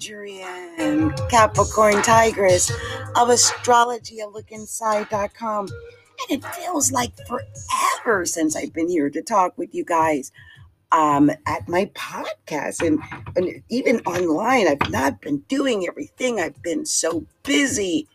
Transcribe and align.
Adrian, 0.00 1.12
Capricorn 1.28 2.00
Tigress 2.00 2.70
of 3.16 3.28
astrologyalookinside.com. 3.28 5.68
And 5.68 5.74
it 6.30 6.42
feels 6.54 6.90
like 6.90 7.12
forever 7.26 8.24
since 8.24 8.56
I've 8.56 8.72
been 8.72 8.88
here 8.88 9.10
to 9.10 9.20
talk 9.20 9.58
with 9.58 9.74
you 9.74 9.84
guys 9.84 10.32
um, 10.90 11.30
at 11.44 11.68
my 11.68 11.84
podcast 11.94 12.80
and, 12.80 12.98
and 13.36 13.62
even 13.68 14.00
online. 14.06 14.68
I've 14.68 14.90
not 14.90 15.20
been 15.20 15.40
doing 15.48 15.86
everything. 15.86 16.40
I've 16.40 16.62
been 16.62 16.86
so 16.86 17.26
busy 17.42 18.08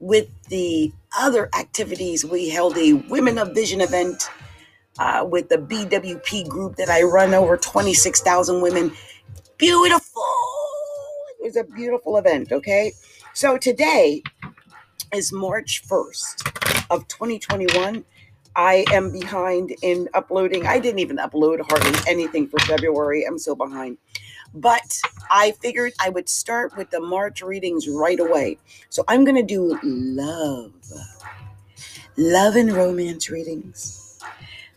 with 0.00 0.30
the 0.44 0.94
other 1.18 1.50
activities. 1.58 2.24
We 2.24 2.48
held 2.48 2.78
a 2.78 2.94
Women 2.94 3.36
of 3.36 3.54
Vision 3.54 3.82
event 3.82 4.30
uh, 4.98 5.26
with 5.30 5.50
the 5.50 5.58
BWP 5.58 6.48
group 6.48 6.76
that 6.76 6.88
I 6.88 7.02
run 7.02 7.34
over 7.34 7.58
26,000 7.58 8.62
women. 8.62 8.92
Beautiful. 9.58 10.07
Was 11.48 11.56
a 11.56 11.64
beautiful 11.64 12.18
event, 12.18 12.52
okay? 12.52 12.92
So 13.32 13.56
today 13.56 14.22
is 15.14 15.32
March 15.32 15.82
1st 15.88 16.84
of 16.90 17.08
2021. 17.08 18.04
I 18.54 18.84
am 18.92 19.10
behind 19.10 19.74
in 19.80 20.10
uploading. 20.12 20.66
I 20.66 20.78
didn't 20.78 20.98
even 20.98 21.16
upload 21.16 21.60
hardly 21.66 21.98
anything 22.06 22.48
for 22.48 22.58
February. 22.58 23.24
I'm 23.24 23.38
so 23.38 23.54
behind. 23.54 23.96
But 24.52 25.00
I 25.30 25.52
figured 25.52 25.94
I 25.98 26.10
would 26.10 26.28
start 26.28 26.76
with 26.76 26.90
the 26.90 27.00
March 27.00 27.40
readings 27.40 27.88
right 27.88 28.20
away. 28.20 28.58
So 28.90 29.02
I'm 29.08 29.24
going 29.24 29.36
to 29.36 29.42
do 29.42 29.80
love. 29.82 30.74
Love 32.18 32.56
and 32.56 32.74
romance 32.74 33.30
readings 33.30 34.20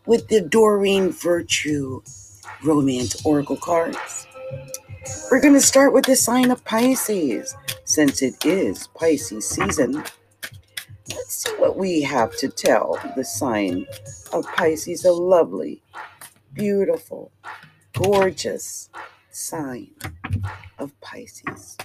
with 0.05 0.29
the 0.29 0.39
Doreen 0.39 1.11
Virtue 1.11 2.01
Romance 2.63 3.25
Oracle 3.25 3.57
cards. 3.57 4.25
We're 5.31 5.41
going 5.41 5.55
to 5.55 5.61
start 5.61 5.93
with 5.93 6.05
the 6.05 6.15
sign 6.15 6.51
of 6.51 6.63
Pisces, 6.63 7.55
since 7.85 8.21
it 8.21 8.45
is 8.45 8.87
Pisces 8.87 9.49
season. 9.49 10.03
Let's 11.09 11.43
see 11.43 11.51
what 11.57 11.75
we 11.75 12.01
have 12.03 12.37
to 12.37 12.49
tell 12.49 12.99
the 13.15 13.23
sign 13.23 13.87
of 14.31 14.45
Pisces, 14.55 15.03
a 15.03 15.11
lovely, 15.11 15.81
beautiful, 16.53 17.31
gorgeous 17.93 18.89
sign 19.31 19.91
of 20.77 20.99
Pisces. 21.01 21.77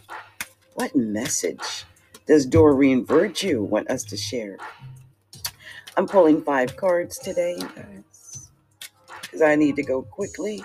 What 0.75 0.95
message 0.95 1.85
does 2.27 2.45
Doreen 2.45 3.07
Virtue 3.07 3.63
want 3.63 3.91
us 3.91 4.05
to 4.05 4.17
share? 4.17 4.59
I'm 5.97 6.07
pulling 6.07 6.43
five 6.43 6.77
cards 6.77 7.19
today, 7.19 7.57
guys, 7.59 8.51
because 9.23 9.41
I 9.41 9.57
need 9.57 9.77
to 9.77 9.83
go 9.83 10.03
quickly. 10.03 10.63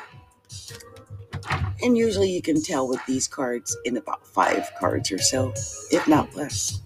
And 1.84 1.98
usually 1.98 2.32
you 2.32 2.42
can 2.42 2.62
tell 2.62 2.88
with 2.88 3.06
these 3.08 3.28
cards 3.28 3.78
in 3.86 3.98
about 3.98 4.28
five 4.28 4.72
cards 4.80 5.12
or 5.12 5.20
so, 5.20 5.54
if 5.92 6.08
not 6.08 6.36
less. 6.36 6.82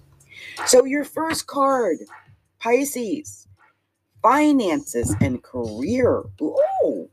So, 0.68 0.86
your 0.86 1.04
first 1.06 1.48
card, 1.48 1.98
Pisces, 2.60 3.48
finances 4.24 5.16
and 5.22 5.44
career. 5.44 6.24
Ooh, 6.42 7.10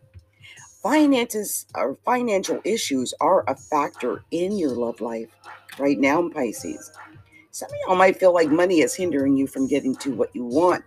finances 0.82 1.66
or 1.74 1.96
financial 2.04 2.60
issues 2.64 3.14
are 3.20 3.44
a 3.48 3.56
factor 3.56 4.24
in 4.30 4.58
your 4.58 4.72
love 4.72 5.00
life 5.00 5.30
right 5.78 5.98
now 5.98 6.20
in 6.20 6.30
Pisces. 6.30 6.92
Some 7.50 7.70
of 7.70 7.76
y'all 7.86 7.96
might 7.96 8.18
feel 8.18 8.34
like 8.34 8.50
money 8.50 8.80
is 8.80 8.94
hindering 8.94 9.36
you 9.36 9.46
from 9.46 9.68
getting 9.68 9.96
to 9.96 10.12
what 10.14 10.34
you 10.34 10.44
want. 10.44 10.84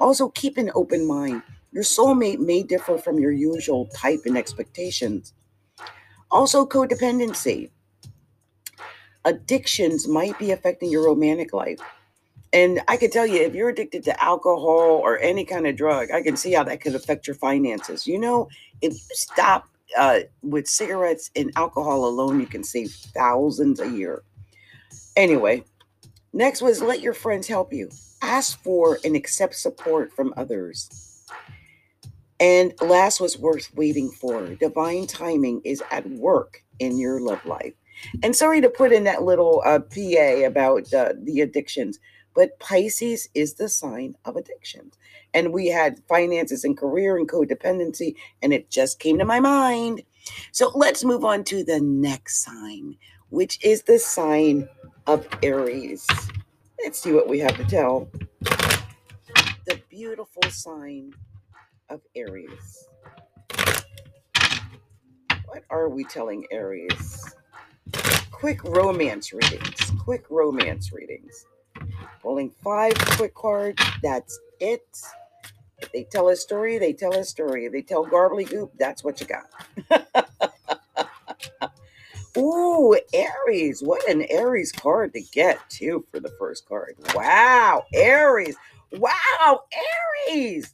Also, 0.00 0.28
keep 0.30 0.58
an 0.58 0.70
open 0.74 1.06
mind. 1.06 1.42
Your 1.72 1.84
soulmate 1.84 2.40
may 2.40 2.62
differ 2.62 2.98
from 2.98 3.18
your 3.18 3.32
usual 3.32 3.86
type 3.94 4.22
and 4.26 4.38
expectations. 4.38 5.34
Also, 6.30 6.66
codependency. 6.66 7.70
Addictions 9.24 10.06
might 10.06 10.38
be 10.38 10.52
affecting 10.52 10.90
your 10.90 11.04
romantic 11.04 11.52
life. 11.52 11.80
And 12.52 12.80
I 12.88 12.96
can 12.96 13.10
tell 13.10 13.26
you, 13.26 13.42
if 13.42 13.54
you're 13.54 13.68
addicted 13.68 14.04
to 14.04 14.22
alcohol 14.22 15.00
or 15.02 15.18
any 15.18 15.44
kind 15.44 15.66
of 15.66 15.76
drug, 15.76 16.10
I 16.10 16.22
can 16.22 16.36
see 16.36 16.52
how 16.52 16.64
that 16.64 16.80
could 16.80 16.94
affect 16.94 17.26
your 17.26 17.36
finances. 17.36 18.06
You 18.06 18.18
know, 18.18 18.48
if 18.80 18.92
you 18.92 18.98
stop 19.12 19.68
uh, 19.98 20.20
with 20.42 20.66
cigarettes 20.66 21.30
and 21.36 21.52
alcohol 21.56 22.06
alone, 22.06 22.40
you 22.40 22.46
can 22.46 22.64
save 22.64 22.92
thousands 22.92 23.80
a 23.80 23.90
year. 23.90 24.22
Anyway, 25.16 25.64
next 26.32 26.62
was 26.62 26.80
let 26.80 27.00
your 27.00 27.14
friends 27.14 27.46
help 27.46 27.72
you 27.72 27.90
ask 28.22 28.62
for 28.62 28.98
and 29.04 29.16
accept 29.16 29.54
support 29.54 30.12
from 30.12 30.32
others. 30.36 31.05
And 32.38 32.74
last 32.80 33.20
was 33.20 33.38
worth 33.38 33.74
waiting 33.74 34.10
for. 34.10 34.46
Divine 34.56 35.06
timing 35.06 35.62
is 35.64 35.82
at 35.90 36.08
work 36.10 36.62
in 36.78 36.98
your 36.98 37.20
love 37.20 37.44
life. 37.46 37.72
And 38.22 38.36
sorry 38.36 38.60
to 38.60 38.68
put 38.68 38.92
in 38.92 39.04
that 39.04 39.22
little 39.22 39.62
uh, 39.64 39.80
PA 39.80 40.46
about 40.46 40.92
uh, 40.92 41.14
the 41.22 41.40
addictions, 41.40 41.98
but 42.34 42.58
Pisces 42.58 43.28
is 43.34 43.54
the 43.54 43.68
sign 43.68 44.14
of 44.26 44.36
addictions. 44.36 44.94
And 45.32 45.52
we 45.52 45.68
had 45.68 46.02
finances 46.08 46.64
and 46.64 46.76
career 46.76 47.16
and 47.16 47.28
codependency, 47.28 48.14
and 48.42 48.52
it 48.52 48.70
just 48.70 49.00
came 49.00 49.18
to 49.18 49.24
my 49.24 49.40
mind. 49.40 50.02
So 50.52 50.70
let's 50.74 51.04
move 51.04 51.24
on 51.24 51.44
to 51.44 51.64
the 51.64 51.80
next 51.80 52.42
sign, 52.44 52.96
which 53.30 53.58
is 53.64 53.82
the 53.82 53.98
sign 53.98 54.68
of 55.06 55.26
Aries. 55.42 56.06
Let's 56.82 56.98
see 56.98 57.12
what 57.12 57.28
we 57.28 57.38
have 57.38 57.56
to 57.56 57.64
tell. 57.64 58.10
The 58.42 59.80
beautiful 59.88 60.42
sign 60.50 61.12
of 61.88 62.00
Aries. 62.14 62.88
What 65.46 65.64
are 65.70 65.88
we 65.88 66.04
telling 66.04 66.46
Aries? 66.50 67.34
Quick 68.30 68.62
romance 68.64 69.32
readings. 69.32 69.92
Quick 70.02 70.26
romance 70.30 70.92
readings. 70.92 71.46
Pulling 72.22 72.50
five 72.62 72.94
quick 72.96 73.34
cards. 73.34 73.82
That's 74.02 74.38
it. 74.60 74.86
If 75.80 75.92
they 75.92 76.04
tell 76.04 76.28
a 76.28 76.36
story, 76.36 76.78
they 76.78 76.92
tell 76.92 77.14
a 77.14 77.24
story. 77.24 77.66
If 77.66 77.72
they 77.72 77.82
tell 77.82 78.04
garbly 78.04 78.44
goop, 78.48 78.72
that's 78.78 79.04
what 79.04 79.20
you 79.20 79.26
got. 79.26 80.10
Ooh, 82.38 82.98
Aries. 83.14 83.82
What 83.82 84.08
an 84.10 84.22
Aries 84.28 84.72
card 84.72 85.14
to 85.14 85.20
get, 85.20 85.58
too, 85.70 86.04
for 86.10 86.20
the 86.20 86.30
first 86.38 86.66
card. 86.68 86.96
Wow, 87.14 87.84
Aries. 87.94 88.56
Wow, 88.92 89.62
Aries. 90.28 90.72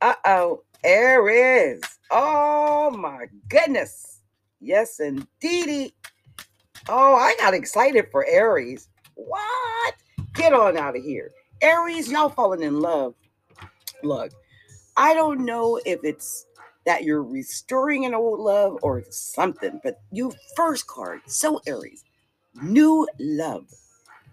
Uh 0.00 0.14
oh, 0.26 0.62
Aries. 0.84 1.80
Oh, 2.10 2.90
my 2.92 3.26
goodness. 3.48 4.22
Yes, 4.60 5.00
indeedy. 5.00 5.94
Oh, 6.88 7.14
I 7.14 7.36
got 7.38 7.54
excited 7.54 8.06
for 8.10 8.26
Aries. 8.28 8.88
What? 9.16 9.94
Get 10.34 10.52
on 10.54 10.76
out 10.76 10.96
of 10.96 11.02
here. 11.02 11.32
Aries, 11.62 12.10
y'all 12.10 12.30
falling 12.30 12.62
in 12.62 12.80
love. 12.80 13.14
Look, 14.02 14.32
I 14.96 15.14
don't 15.14 15.44
know 15.44 15.80
if 15.84 16.00
it's 16.04 16.46
that 16.86 17.04
you're 17.04 17.22
restoring 17.22 18.06
an 18.06 18.14
old 18.14 18.40
love 18.40 18.78
or 18.82 19.04
something. 19.10 19.80
But 19.84 20.00
you 20.12 20.32
first 20.56 20.86
card, 20.86 21.20
so 21.26 21.60
Aries, 21.66 22.04
new 22.62 23.08
love. 23.18 23.66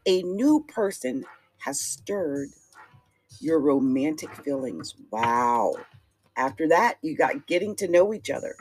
A 0.05 0.23
new 0.23 0.65
person 0.69 1.25
has 1.59 1.79
stirred 1.81 2.49
your 3.41 3.59
romantic 3.59 4.33
feelings. 4.35 4.95
Wow. 5.11 5.75
After 6.35 6.67
that, 6.69 6.97
you 7.01 7.15
got 7.15 7.47
getting 7.47 7.75
to 7.77 7.87
know 7.87 8.13
each 8.13 8.29
other. 8.29 8.55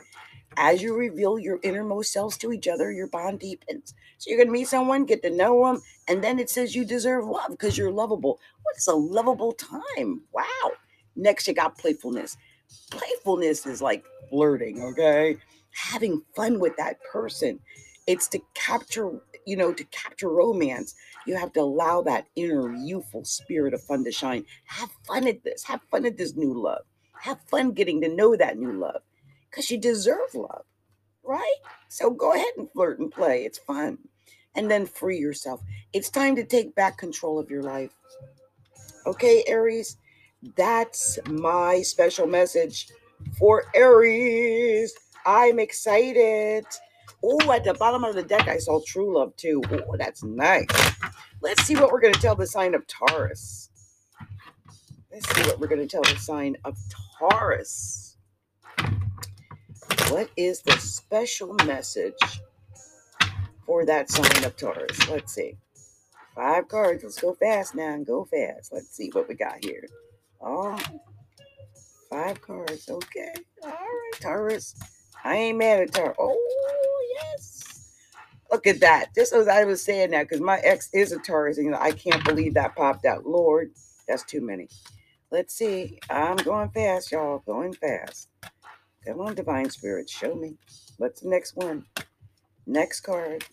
As 0.57 0.81
you 0.81 0.95
reveal 0.95 1.37
your 1.37 1.59
innermost 1.63 2.11
selves 2.11 2.37
to 2.39 2.51
each 2.51 2.67
other, 2.67 2.91
your 2.91 3.07
bond 3.07 3.39
deepens. 3.39 3.93
So 4.17 4.29
you're 4.29 4.37
going 4.37 4.47
to 4.47 4.53
meet 4.53 4.67
someone, 4.67 5.05
get 5.05 5.21
to 5.23 5.29
know 5.29 5.65
them, 5.65 5.81
and 6.07 6.23
then 6.23 6.39
it 6.39 6.49
says 6.49 6.75
you 6.75 6.85
deserve 6.85 7.25
love 7.25 7.51
because 7.51 7.77
you're 7.77 7.91
lovable. 7.91 8.39
What's 8.63 8.87
a 8.87 8.93
lovable 8.95 9.53
time? 9.53 10.23
Wow. 10.33 10.71
Next, 11.15 11.47
you 11.47 11.53
got 11.53 11.77
playfulness 11.77 12.37
playfulness 12.91 13.65
is 13.65 13.81
like 13.81 14.03
flirting, 14.29 14.81
okay? 14.81 15.37
Having 15.73 16.21
fun 16.35 16.59
with 16.59 16.75
that 16.77 16.97
person. 17.11 17.59
It's 18.07 18.27
to 18.29 18.39
capture, 18.53 19.11
you 19.45 19.57
know, 19.57 19.73
to 19.73 19.83
capture 19.85 20.29
romance, 20.29 20.95
you 21.25 21.35
have 21.35 21.53
to 21.53 21.61
allow 21.61 22.01
that 22.03 22.27
inner 22.35 22.73
youthful 22.73 23.25
spirit 23.25 23.73
of 23.73 23.83
fun 23.83 24.03
to 24.05 24.11
shine. 24.11 24.45
Have 24.65 24.89
fun 25.05 25.27
at 25.27 25.43
this. 25.43 25.63
Have 25.65 25.81
fun 25.91 26.05
at 26.05 26.17
this 26.17 26.35
new 26.35 26.53
love. 26.53 26.83
Have 27.21 27.39
fun 27.49 27.71
getting 27.71 28.01
to 28.01 28.07
know 28.07 28.35
that 28.35 28.57
new 28.57 28.71
love 28.71 29.01
because 29.49 29.69
you 29.69 29.77
deserve 29.77 30.33
love, 30.33 30.63
right? 31.23 31.55
So 31.89 32.09
go 32.09 32.33
ahead 32.33 32.53
and 32.57 32.71
flirt 32.71 32.99
and 32.99 33.11
play. 33.11 33.43
It's 33.45 33.59
fun. 33.59 33.97
And 34.55 34.71
then 34.71 34.85
free 34.85 35.19
yourself. 35.19 35.61
It's 35.93 36.09
time 36.09 36.35
to 36.37 36.45
take 36.45 36.75
back 36.75 36.97
control 36.97 37.39
of 37.39 37.49
your 37.49 37.63
life. 37.63 37.91
Okay, 39.05 39.43
Aries? 39.47 39.97
That's 40.55 41.19
my 41.27 41.81
special 41.81 42.27
message 42.27 42.87
for 43.37 43.65
Aries. 43.75 44.93
I'm 45.25 45.59
excited. 45.59 46.65
Oh, 47.29 47.51
at 47.51 47.65
the 47.65 47.73
bottom 47.73 48.05
of 48.05 48.15
the 48.15 48.23
deck, 48.23 48.47
I 48.47 48.57
saw 48.57 48.79
true 48.85 49.17
love 49.17 49.35
too. 49.35 49.61
Oh, 49.69 49.97
that's 49.97 50.23
nice. 50.23 50.67
Let's 51.41 51.63
see 51.63 51.75
what 51.75 51.91
we're 51.91 51.99
going 51.99 52.13
to 52.13 52.21
tell 52.21 52.35
the 52.35 52.47
sign 52.47 52.73
of 52.73 52.87
Taurus. 52.87 53.69
Let's 55.11 55.29
see 55.35 55.41
what 55.41 55.59
we're 55.59 55.67
going 55.67 55.85
to 55.85 55.87
tell 55.87 56.03
the 56.03 56.17
sign 56.19 56.55
of 56.63 56.77
Taurus. 57.19 58.15
What 60.07 60.29
is 60.37 60.61
the 60.61 60.77
special 60.77 61.53
message 61.65 62.13
for 63.65 63.85
that 63.85 64.09
sign 64.09 64.45
of 64.45 64.55
Taurus? 64.55 65.09
Let's 65.09 65.33
see. 65.33 65.57
Five 66.33 66.69
cards. 66.69 67.03
Let's 67.03 67.19
go 67.19 67.33
fast 67.33 67.75
now 67.75 67.93
and 67.93 68.05
go 68.05 68.23
fast. 68.23 68.71
Let's 68.71 68.95
see 68.95 69.09
what 69.11 69.27
we 69.27 69.35
got 69.35 69.65
here. 69.65 69.85
Oh, 70.39 70.79
five 72.09 72.41
cards. 72.41 72.87
Okay. 72.89 73.33
All 73.63 73.69
right, 73.71 74.11
Taurus. 74.21 74.79
I 75.25 75.35
ain't 75.35 75.57
mad 75.57 75.81
at 75.81 75.93
Taurus. 75.93 76.15
Oh, 76.17 76.96
yes. 77.17 77.93
Look 78.51 78.67
at 78.67 78.79
that. 78.81 79.13
Just 79.15 79.33
as 79.33 79.47
I 79.47 79.65
was 79.65 79.83
saying 79.83 80.11
that, 80.11 80.23
because 80.29 80.41
my 80.41 80.59
ex 80.59 80.89
is 80.93 81.11
a 81.11 81.19
Taurus, 81.19 81.57
and 81.57 81.75
I 81.75 81.91
can't 81.91 82.23
believe 82.23 82.53
that 82.55 82.75
popped 82.75 83.05
out. 83.05 83.25
Lord, 83.25 83.71
that's 84.07 84.23
too 84.23 84.41
many. 84.41 84.69
Let's 85.31 85.53
see. 85.53 85.99
I'm 86.09 86.37
going 86.37 86.69
fast, 86.69 87.11
y'all. 87.11 87.43
Going 87.45 87.73
fast. 87.73 88.29
Come 89.05 89.21
on, 89.21 89.35
Divine 89.35 89.69
Spirit. 89.69 90.09
Show 90.09 90.35
me. 90.35 90.57
What's 90.97 91.21
the 91.21 91.29
next 91.29 91.55
one? 91.57 91.85
Next 92.65 93.01
card. 93.01 93.45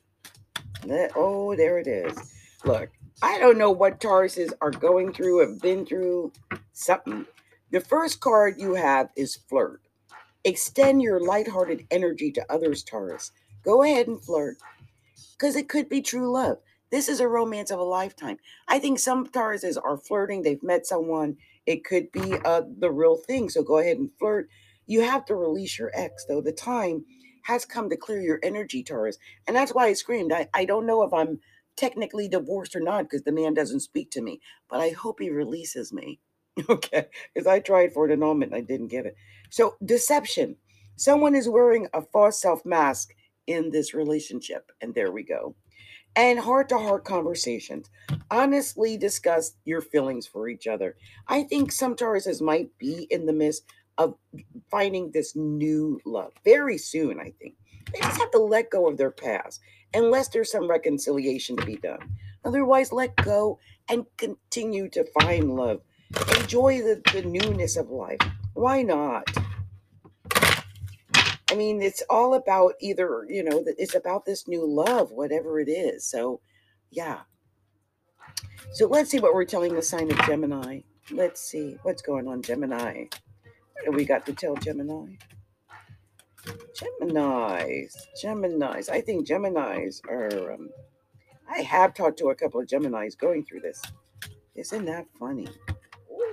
Let, 0.85 1.13
oh, 1.17 1.57
there 1.57 1.79
it 1.79 1.87
is. 1.87 2.17
Look, 2.65 2.91
I 3.23 3.39
don't 3.39 3.59
know 3.59 3.71
what 3.71 4.01
Tauruses 4.01 4.53
are 4.61 4.71
going 4.71 5.13
through, 5.13 5.41
have 5.41 5.61
been 5.61 5.87
through 5.87 6.33
something. 6.73 7.27
The 7.71 7.81
first 7.81 8.21
card 8.21 8.57
you 8.59 8.75
have 8.75 9.11
is 9.17 9.37
flirt. 9.49 9.81
Extend 10.45 11.03
your 11.03 11.21
lighthearted 11.21 11.87
energy 11.91 12.31
to 12.33 12.45
others, 12.53 12.83
Taurus. 12.83 13.33
Go 13.65 13.83
ahead 13.83 14.09
and 14.09 14.23
flirt 14.23 14.57
because 15.39 15.57
it 15.57 15.69
could 15.69 15.89
be 15.89 16.03
true 16.03 16.33
love. 16.33 16.59
This 16.91 17.09
is 17.09 17.21
a 17.21 17.29
romance 17.29 17.71
of 17.71 17.81
a 17.81 17.85
lifetime. 17.85 18.39
I 18.69 18.79
think 18.79 18.99
some 18.99 19.27
Tauruses 19.27 19.77
are 19.83 19.97
flirting. 19.97 20.43
They've 20.43 20.63
met 20.63 20.87
someone. 20.87 21.37
It 21.67 21.85
could 21.85 22.13
be 22.13 22.35
uh, 22.45 22.63
the 22.79 22.91
real 22.91 23.17
thing. 23.17 23.51
So 23.51 23.63
go 23.63 23.79
ahead 23.79 23.99
and 23.99 24.11
flirt. 24.19 24.49
You 24.87 25.03
have 25.03 25.25
to 25.27 25.35
release 25.35 25.79
your 25.79 25.91
ex, 25.95 26.25
though. 26.27 26.41
The 26.41 26.53
time 26.53 27.05
has 27.45 27.65
come 27.65 27.91
to 27.91 27.97
clear 27.97 28.21
your 28.21 28.41
energy, 28.43 28.83
Taurus. 28.83 29.19
And 29.47 29.57
that's 29.57 29.75
why 29.75 29.87
I 29.87 29.93
screamed. 29.95 30.33
I, 30.33 30.49
I 30.55 30.65
don't 30.65 30.87
know 30.87 31.03
if 31.03 31.13
I'm 31.13 31.41
technically 31.77 32.29
divorced 32.29 32.77
or 32.77 32.81
not 32.81 33.05
because 33.05 33.23
the 33.25 33.33
man 33.33 33.55
doesn't 33.55 33.81
speak 33.81 34.11
to 34.13 34.23
me, 34.23 34.41
but 34.71 34.81
I 34.81 34.91
hope 34.91 35.21
he 35.21 35.31
releases 35.31 35.93
me. 35.93 36.21
Okay. 36.71 37.07
Because 37.35 37.49
I 37.49 37.61
tried 37.61 37.93
for 37.93 38.07
an 38.07 38.13
annulment 38.13 38.53
and 38.53 38.59
I 38.59 38.65
didn't 38.65 38.89
get 38.89 39.07
it. 39.07 39.17
So, 39.51 39.75
deception. 39.85 40.57
Someone 40.97 41.35
is 41.35 41.49
wearing 41.49 41.89
a 41.93 42.01
false 42.01 42.41
self 42.41 42.65
mask 42.65 43.13
in 43.47 43.71
this 43.71 43.95
relationship. 43.95 44.71
And 44.81 44.95
there 44.95 45.13
we 45.13 45.23
go. 45.23 45.55
And 46.17 46.39
heart 46.39 46.69
to 46.69 46.79
heart 46.79 47.05
conversations. 47.05 47.91
Honestly 48.31 48.97
discuss 48.97 49.57
your 49.65 49.81
feelings 49.81 50.27
for 50.27 50.49
each 50.49 50.67
other. 50.67 50.97
I 51.27 51.43
think 51.43 51.73
some 51.73 51.97
Tauruses 51.97 52.41
might 52.41 52.77
be 52.79 53.09
in 53.11 53.27
the 53.27 53.33
midst 53.33 53.65
of 53.99 54.15
finding 54.71 55.11
this 55.11 55.35
new 55.35 56.01
love 56.05 56.33
very 56.45 56.79
soon, 56.79 57.19
I 57.21 57.33
think. 57.41 57.55
They 57.93 58.01
just 58.01 58.21
have 58.21 58.31
to 58.33 58.39
let 58.39 58.71
go 58.71 58.89
of 58.89 58.97
their 58.97 59.11
past 59.11 59.61
unless 59.93 60.29
there's 60.29 60.51
some 60.51 60.69
reconciliation 60.69 61.57
to 61.57 61.67
be 61.67 61.77
done. 61.77 62.17
Otherwise, 62.45 62.93
let 62.93 63.15
go 63.17 63.59
and 63.89 64.05
continue 64.17 64.89
to 64.91 65.05
find 65.21 65.55
love. 65.55 65.81
Enjoy 66.41 66.79
the, 66.79 67.01
the 67.13 67.23
newness 67.23 67.77
of 67.77 67.91
life. 67.91 68.21
Why 68.55 68.83
not? 68.83 69.25
I 71.55 71.57
mean, 71.57 71.83
it's 71.83 72.03
all 72.11 72.35
about 72.35 72.75
either, 72.81 73.25
you 73.29 73.45
know, 73.45 73.63
it's 73.79 73.95
about 73.95 74.25
this 74.25 74.49
new 74.49 74.67
love, 74.67 75.13
whatever 75.13 75.61
it 75.61 75.69
is. 75.69 76.05
So, 76.05 76.41
yeah. 76.91 77.21
So 78.73 78.89
let's 78.89 79.09
see 79.09 79.21
what 79.21 79.35
we're 79.35 79.45
telling 79.45 79.73
the 79.73 79.81
sign 79.81 80.11
of 80.11 80.19
Gemini. 80.27 80.81
Let's 81.13 81.41
see 81.41 81.79
what's 81.85 82.03
going 82.03 82.27
on, 82.27 82.43
Gemini. 82.43 83.05
What 83.05 83.85
do 83.85 83.93
we 83.93 84.05
got 84.05 84.27
to 84.27 84.33
tell 84.33 84.57
Gemini? 84.57 85.15
Geminis, 86.43 87.95
Geminis. 88.21 88.89
I 88.89 89.01
think 89.01 89.29
Geminis 89.29 90.01
are. 90.09 90.55
Um, 90.55 90.71
I 91.49 91.61
have 91.61 91.95
talked 91.95 92.19
to 92.19 92.31
a 92.31 92.35
couple 92.35 92.61
of 92.61 92.67
Geminis 92.67 93.17
going 93.17 93.45
through 93.45 93.61
this. 93.61 93.81
Isn't 94.57 94.87
that 94.87 95.07
funny? 95.21 95.47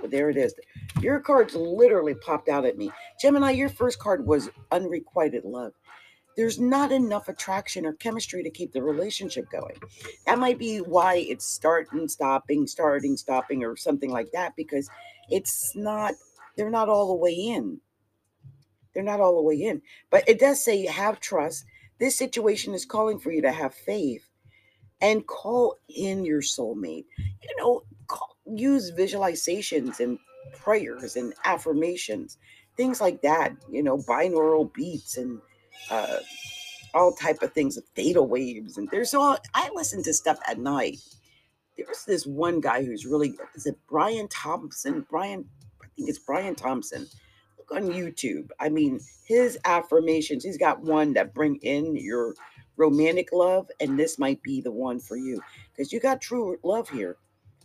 There 0.08 0.30
it 0.30 0.36
is. 0.36 0.54
Your 1.00 1.20
cards 1.20 1.54
literally 1.54 2.14
popped 2.14 2.48
out 2.48 2.64
at 2.64 2.76
me. 2.76 2.90
Gemini, 3.20 3.52
your 3.52 3.68
first 3.68 3.98
card 3.98 4.26
was 4.26 4.50
unrequited 4.70 5.44
love. 5.44 5.72
There's 6.36 6.58
not 6.58 6.92
enough 6.92 7.28
attraction 7.28 7.84
or 7.84 7.92
chemistry 7.94 8.42
to 8.42 8.50
keep 8.50 8.72
the 8.72 8.82
relationship 8.82 9.50
going. 9.50 9.76
That 10.26 10.38
might 10.38 10.58
be 10.58 10.78
why 10.78 11.16
it's 11.16 11.46
starting, 11.46 12.08
stopping, 12.08 12.66
starting, 12.66 13.16
stopping, 13.16 13.62
or 13.64 13.76
something 13.76 14.10
like 14.10 14.32
that, 14.32 14.56
because 14.56 14.88
it's 15.30 15.76
not, 15.76 16.14
they're 16.56 16.70
not 16.70 16.88
all 16.88 17.08
the 17.08 17.14
way 17.14 17.32
in. 17.32 17.80
They're 18.94 19.02
not 19.02 19.20
all 19.20 19.36
the 19.36 19.42
way 19.42 19.56
in. 19.56 19.82
But 20.10 20.26
it 20.28 20.40
does 20.40 20.64
say 20.64 20.76
you 20.76 20.90
have 20.90 21.20
trust. 21.20 21.64
This 21.98 22.16
situation 22.16 22.74
is 22.74 22.84
calling 22.84 23.18
for 23.18 23.30
you 23.30 23.42
to 23.42 23.52
have 23.52 23.74
faith 23.74 24.26
and 25.02 25.26
call 25.26 25.78
in 25.88 26.24
your 26.24 26.40
soulmate. 26.40 27.04
You 27.18 27.56
know, 27.58 27.82
use 28.58 28.90
visualizations 28.92 30.00
and 30.00 30.18
prayers 30.52 31.16
and 31.16 31.34
affirmations, 31.44 32.38
things 32.76 33.00
like 33.00 33.22
that. 33.22 33.52
You 33.70 33.82
know, 33.82 33.98
binaural 33.98 34.72
beats 34.72 35.16
and 35.16 35.40
uh, 35.90 36.18
all 36.94 37.12
type 37.12 37.42
of 37.42 37.52
things, 37.52 37.78
theta 37.94 38.22
waves, 38.22 38.78
and 38.78 38.88
there's 38.90 39.14
all. 39.14 39.38
I 39.54 39.70
listen 39.74 40.02
to 40.04 40.12
stuff 40.12 40.38
at 40.46 40.58
night. 40.58 40.98
There's 41.76 42.04
this 42.04 42.26
one 42.26 42.60
guy 42.60 42.84
who's 42.84 43.06
really 43.06 43.34
is 43.54 43.66
it 43.66 43.78
Brian 43.88 44.28
Thompson? 44.28 45.06
Brian, 45.10 45.46
I 45.82 45.86
think 45.96 46.08
it's 46.08 46.18
Brian 46.18 46.54
Thompson 46.54 47.06
Look 47.58 47.82
on 47.82 47.90
YouTube. 47.90 48.50
I 48.60 48.68
mean, 48.68 49.00
his 49.26 49.58
affirmations, 49.64 50.44
he's 50.44 50.58
got 50.58 50.82
one 50.82 51.14
that 51.14 51.34
bring 51.34 51.56
in 51.56 51.96
your 51.96 52.34
romantic 52.76 53.28
love, 53.32 53.70
and 53.80 53.98
this 53.98 54.18
might 54.18 54.42
be 54.42 54.60
the 54.60 54.72
one 54.72 54.98
for 54.98 55.16
you 55.16 55.40
because 55.70 55.92
you 55.92 56.00
got 56.00 56.20
true 56.20 56.58
love 56.64 56.88
here. 56.88 57.16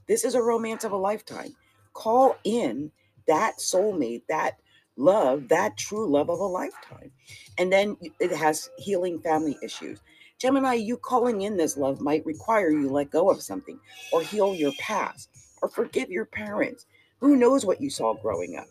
This 0.08 0.24
is 0.24 0.36
a 0.36 0.42
romance 0.42 0.84
of 0.84 0.92
a 0.92 0.98
lifetime. 0.98 1.56
Call 1.94 2.36
in 2.44 2.92
that 3.28 3.58
soulmate, 3.60 4.24
that 4.30 4.58
love, 4.96 5.48
that 5.50 5.78
true 5.78 6.10
love 6.10 6.30
of 6.30 6.40
a 6.40 6.44
lifetime. 6.44 7.12
And 7.58 7.72
then 7.72 7.98
it 8.20 8.32
has 8.32 8.70
healing 8.78 9.20
family 9.20 9.58
issues. 9.64 10.00
Gemini, 10.40 10.76
you 10.76 10.98
calling 10.98 11.42
in 11.42 11.58
this 11.58 11.78
love 11.78 12.00
might 12.00 12.26
require 12.26 12.70
you 12.70 12.90
let 12.90 13.10
go 13.10 13.30
of 13.30 13.42
something 13.42 13.80
or 14.14 14.22
heal 14.22 14.54
your 14.54 14.72
past 14.80 15.30
or 15.62 15.70
forgive 15.70 16.10
your 16.10 16.26
parents. 16.26 16.86
Who 17.20 17.36
knows 17.36 17.66
what 17.66 17.82
you 17.82 17.90
saw 17.90 18.14
growing 18.14 18.56
up? 18.58 18.68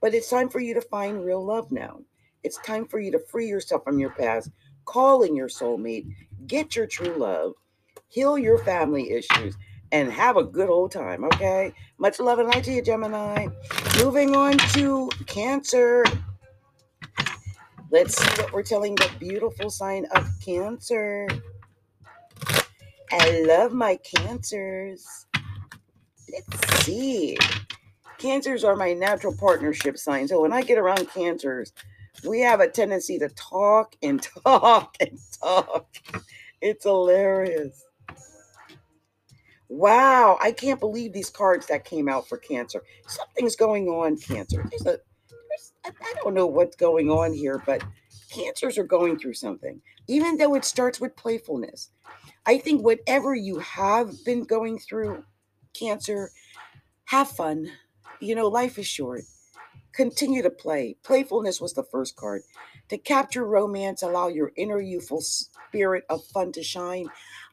But 0.00 0.14
it's 0.14 0.30
time 0.30 0.48
for 0.48 0.60
you 0.60 0.72
to 0.74 0.80
find 0.80 1.24
real 1.24 1.44
love 1.44 1.70
now. 1.70 2.00
It's 2.42 2.56
time 2.58 2.86
for 2.86 2.98
you 2.98 3.12
to 3.12 3.18
free 3.18 3.46
yourself 3.46 3.84
from 3.84 3.98
your 3.98 4.10
past, 4.10 4.50
call 4.86 5.22
in 5.22 5.36
your 5.36 5.48
soulmate, 5.48 6.06
get 6.46 6.74
your 6.74 6.86
true 6.86 7.14
love, 7.14 7.52
heal 8.08 8.38
your 8.38 8.58
family 8.64 9.10
issues, 9.10 9.56
and 9.92 10.12
have 10.12 10.36
a 10.36 10.44
good 10.44 10.68
old 10.68 10.92
time, 10.92 11.24
okay? 11.24 11.72
Much 11.98 12.20
love 12.20 12.38
and 12.38 12.48
light 12.48 12.64
to 12.64 12.72
you, 12.72 12.82
Gemini. 12.82 13.48
Moving 13.98 14.36
on 14.36 14.56
to 14.74 15.10
Cancer. 15.26 16.04
Let's 17.90 18.16
see 18.16 18.42
what 18.42 18.52
we're 18.52 18.62
telling 18.62 18.94
the 18.94 19.10
beautiful 19.18 19.70
sign 19.70 20.06
of 20.14 20.28
Cancer. 20.44 21.28
I 23.12 23.42
love 23.46 23.72
my 23.72 23.98
Cancers. 24.04 25.26
Let's 26.32 26.84
see. 26.84 27.36
Cancers 28.18 28.64
are 28.64 28.76
my 28.76 28.92
natural 28.92 29.34
partnership 29.34 29.96
sign. 29.96 30.28
So 30.28 30.42
when 30.42 30.52
I 30.52 30.62
get 30.62 30.76
around 30.76 31.08
cancers, 31.08 31.72
we 32.28 32.40
have 32.40 32.60
a 32.60 32.68
tendency 32.68 33.18
to 33.18 33.30
talk 33.30 33.96
and 34.02 34.22
talk 34.44 34.94
and 35.00 35.18
talk. 35.42 35.88
It's 36.60 36.84
hilarious. 36.84 37.82
Wow, 39.70 40.38
I 40.42 40.52
can't 40.52 40.80
believe 40.80 41.14
these 41.14 41.30
cards 41.30 41.68
that 41.68 41.86
came 41.86 42.08
out 42.10 42.28
for 42.28 42.38
Cancer. 42.38 42.82
Something's 43.08 43.56
going 43.56 43.88
on, 43.88 44.18
Cancer. 44.18 44.64
There's 44.70 44.82
a, 44.82 45.00
there's, 45.50 45.74
I 45.86 46.14
don't 46.24 46.34
know 46.34 46.46
what's 46.46 46.76
going 46.76 47.10
on 47.10 47.34
here, 47.34 47.62
but 47.66 47.84
Cancers 48.32 48.78
are 48.78 48.84
going 48.84 49.18
through 49.18 49.34
something, 49.34 49.82
even 50.08 50.38
though 50.38 50.54
it 50.56 50.66
starts 50.66 51.00
with 51.00 51.16
playfulness. 51.16 51.90
I 52.46 52.58
think 52.58 52.84
whatever 52.84 53.34
you 53.34 53.60
have 53.60 54.12
been 54.24 54.44
going 54.44 54.78
through, 54.80 55.24
Cancer, 55.74 56.30
have 57.06 57.30
fun 57.30 57.70
you 58.20 58.34
know, 58.34 58.48
life 58.48 58.78
is 58.78 58.86
short. 58.86 59.22
Continue 59.92 60.42
to 60.42 60.50
play. 60.50 60.96
Playfulness 61.04 61.60
was 61.60 61.74
the 61.74 61.84
first 61.84 62.16
card. 62.16 62.42
To 62.90 62.98
capture 62.98 63.44
romance, 63.46 64.02
allow 64.02 64.28
your 64.28 64.52
inner 64.56 64.80
youthful 64.80 65.20
spirit 65.22 66.04
of 66.10 66.24
fun 66.26 66.52
to 66.52 66.62
shine. 66.64 67.08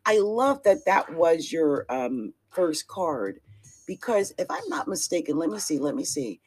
I 0.07 0.19
love 0.19 0.63
that 0.65 0.85
that 0.87 1.13
was 1.15 1.53
your 1.53 1.87
um, 1.89 2.33
first 2.51 2.87
card 2.89 3.41
because 3.87 4.33
if 4.39 4.47
I'm 4.51 4.69
not 4.69 4.89
mistaken, 4.89 5.37
let 5.37 5.51
me 5.51 5.59
see, 5.59 5.79
let 5.79 5.95
me 5.95 6.05
see. 6.05 6.41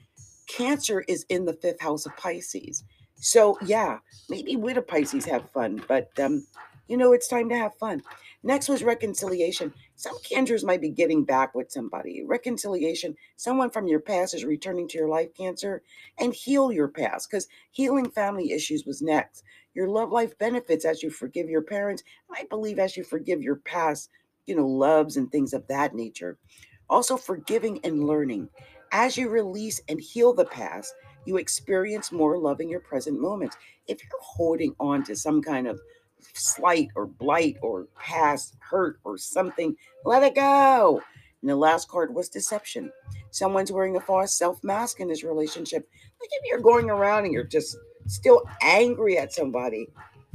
Cancer 0.49 1.05
is 1.09 1.27
in 1.31 1.47
the 1.47 1.55
fifth 1.55 1.83
house 1.83 2.07
of 2.07 2.17
Pisces. 2.19 2.85
So, 3.17 3.59
yeah, 3.67 4.01
maybe 4.31 4.57
with 4.57 4.79
a 4.79 4.83
Pisces 4.83 5.27
have 5.27 5.51
fun, 5.53 5.83
but 5.89 6.11
um, 6.21 6.47
you 6.89 6.99
know, 6.99 7.15
it's 7.15 7.29
time 7.29 7.51
to 7.51 7.57
have 7.57 7.77
fun. 7.77 8.03
Next 8.45 8.69
was 8.69 8.85
reconciliation. 8.85 9.75
Some 9.97 10.19
cancers 10.31 10.65
might 10.65 10.83
be 10.83 10.91
getting 10.91 11.25
back 11.25 11.57
with 11.57 11.73
somebody. 11.73 12.25
Reconciliation, 12.27 13.17
someone 13.39 13.71
from 13.71 13.89
your 13.89 14.01
past 14.01 14.35
is 14.35 14.45
returning 14.47 14.89
to 14.91 14.99
your 14.99 15.09
life, 15.09 15.35
Cancer, 15.37 15.83
and 16.21 16.35
heal 16.35 16.73
your 16.73 16.89
past 16.89 17.31
because 17.31 17.49
healing 17.73 18.11
family 18.11 18.53
issues 18.53 18.87
was 18.87 19.03
next. 19.03 19.45
Your 19.75 19.89
love 19.89 20.11
life 20.11 20.37
benefits 20.39 20.85
as 20.85 21.03
you 21.03 21.11
forgive 21.11 21.49
your 21.49 21.63
parents, 21.63 22.03
I 22.31 22.45
believe 22.51 22.79
as 22.79 22.97
you 22.97 23.05
forgive 23.05 23.43
your 23.43 23.57
past, 23.57 24.11
you 24.47 24.57
know, 24.57 24.67
loves 24.67 25.17
and 25.17 25.31
things 25.31 25.53
of 25.53 25.67
that 25.69 25.95
nature. 25.95 26.39
Also, 26.89 27.17
forgiving 27.17 27.81
and 27.85 28.05
learning. 28.05 28.49
As 28.93 29.17
you 29.17 29.29
release 29.29 29.81
and 29.89 30.01
heal 30.01 30.35
the 30.35 30.45
past, 30.45 30.93
you 31.25 31.37
experience 31.37 32.11
more 32.11 32.37
love 32.37 32.61
in 32.61 32.69
your 32.69 32.81
present 32.81 33.21
moments. 33.21 33.57
If 33.87 34.03
you're 34.03 34.21
holding 34.21 34.75
on 34.81 35.05
to 35.05 35.15
some 35.15 35.41
kind 35.41 35.69
of 35.69 35.81
slight 36.35 36.89
or 36.97 37.07
blight 37.07 37.57
or 37.63 37.87
past 37.97 38.57
hurt 38.59 38.99
or 39.05 39.17
something, 39.19 39.77
let 40.05 40.25
it 40.25 40.35
go. 40.35 41.01
And 41.43 41.49
the 41.51 41.57
last 41.57 41.89
card 41.89 42.15
was 42.15 42.29
deception. 42.29 42.91
Someone's 43.31 43.73
wearing 43.73 43.97
a 43.97 44.01
false 44.01 44.37
self 44.37 44.63
mask 44.65 45.01
in 45.01 45.09
this 45.09 45.25
relationship. 45.25 45.89
Like 46.21 46.31
if 46.33 46.51
you're 46.51 46.61
going 46.61 46.91
around 46.91 47.25
and 47.25 47.33
you're 47.33 47.45
just 47.45 47.77
still 48.11 48.43
angry 48.63 49.19
at 49.19 49.33
somebody, 49.33 49.89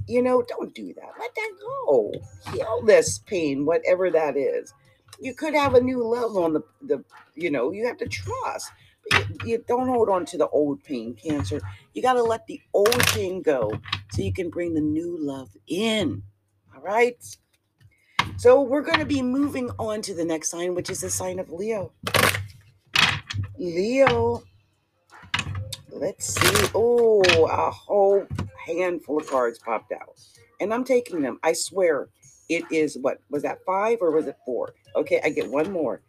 you 0.07 0.21
know, 0.21 0.43
don't 0.47 0.73
do 0.73 0.93
that. 0.93 1.11
Let 1.19 1.35
that 1.35 1.51
go. 1.61 2.13
Heal 2.51 2.81
this 2.85 3.19
pain, 3.19 3.65
whatever 3.65 4.09
that 4.11 4.37
is 4.37 4.73
you 5.19 5.33
could 5.33 5.53
have 5.53 5.75
a 5.75 5.81
new 5.81 6.03
love 6.03 6.35
on 6.37 6.53
the, 6.53 6.61
the 6.81 7.03
you 7.35 7.49
know, 7.49 7.71
you 7.71 7.85
have 7.85 7.97
to 7.97 8.07
trust. 8.07 8.71
But 9.09 9.29
you, 9.29 9.37
you 9.45 9.65
don't 9.67 9.87
hold 9.87 10.09
on 10.09 10.25
to 10.25 10.37
the 10.37 10.47
old 10.49 10.83
pain, 10.83 11.15
cancer. 11.15 11.61
You 11.93 12.01
got 12.01 12.13
to 12.13 12.23
let 12.23 12.47
the 12.47 12.61
old 12.73 12.99
pain 13.07 13.41
go 13.41 13.71
so 14.11 14.21
you 14.21 14.33
can 14.33 14.49
bring 14.49 14.73
the 14.73 14.81
new 14.81 15.17
love 15.19 15.49
in. 15.67 16.23
All 16.75 16.81
right. 16.81 17.23
So 18.37 18.61
we're 18.61 18.81
going 18.81 18.99
to 18.99 19.05
be 19.05 19.21
moving 19.21 19.69
on 19.77 20.01
to 20.03 20.13
the 20.13 20.25
next 20.25 20.49
sign, 20.49 20.75
which 20.75 20.89
is 20.89 21.01
the 21.01 21.09
sign 21.09 21.39
of 21.39 21.51
Leo. 21.51 21.91
Leo. 23.57 24.43
Let's 25.91 26.25
see. 26.25 26.69
Oh, 26.73 27.21
a 27.45 27.71
whole 27.71 28.25
handful 28.65 29.17
of 29.17 29.27
cards 29.27 29.59
popped 29.59 29.91
out. 29.91 30.19
And 30.59 30.73
I'm 30.73 30.83
taking 30.83 31.21
them. 31.21 31.39
I 31.43 31.53
swear. 31.53 32.09
It 32.47 32.63
is 32.71 32.97
what 32.99 33.19
was 33.29 33.41
that 33.43 33.59
five 33.65 33.99
or 34.01 34.11
was 34.11 34.27
it 34.27 34.37
four? 34.45 34.73
Okay, 34.95 35.19
I 35.23 35.29
get 35.29 35.49
one 35.49 35.71
more. 35.71 36.01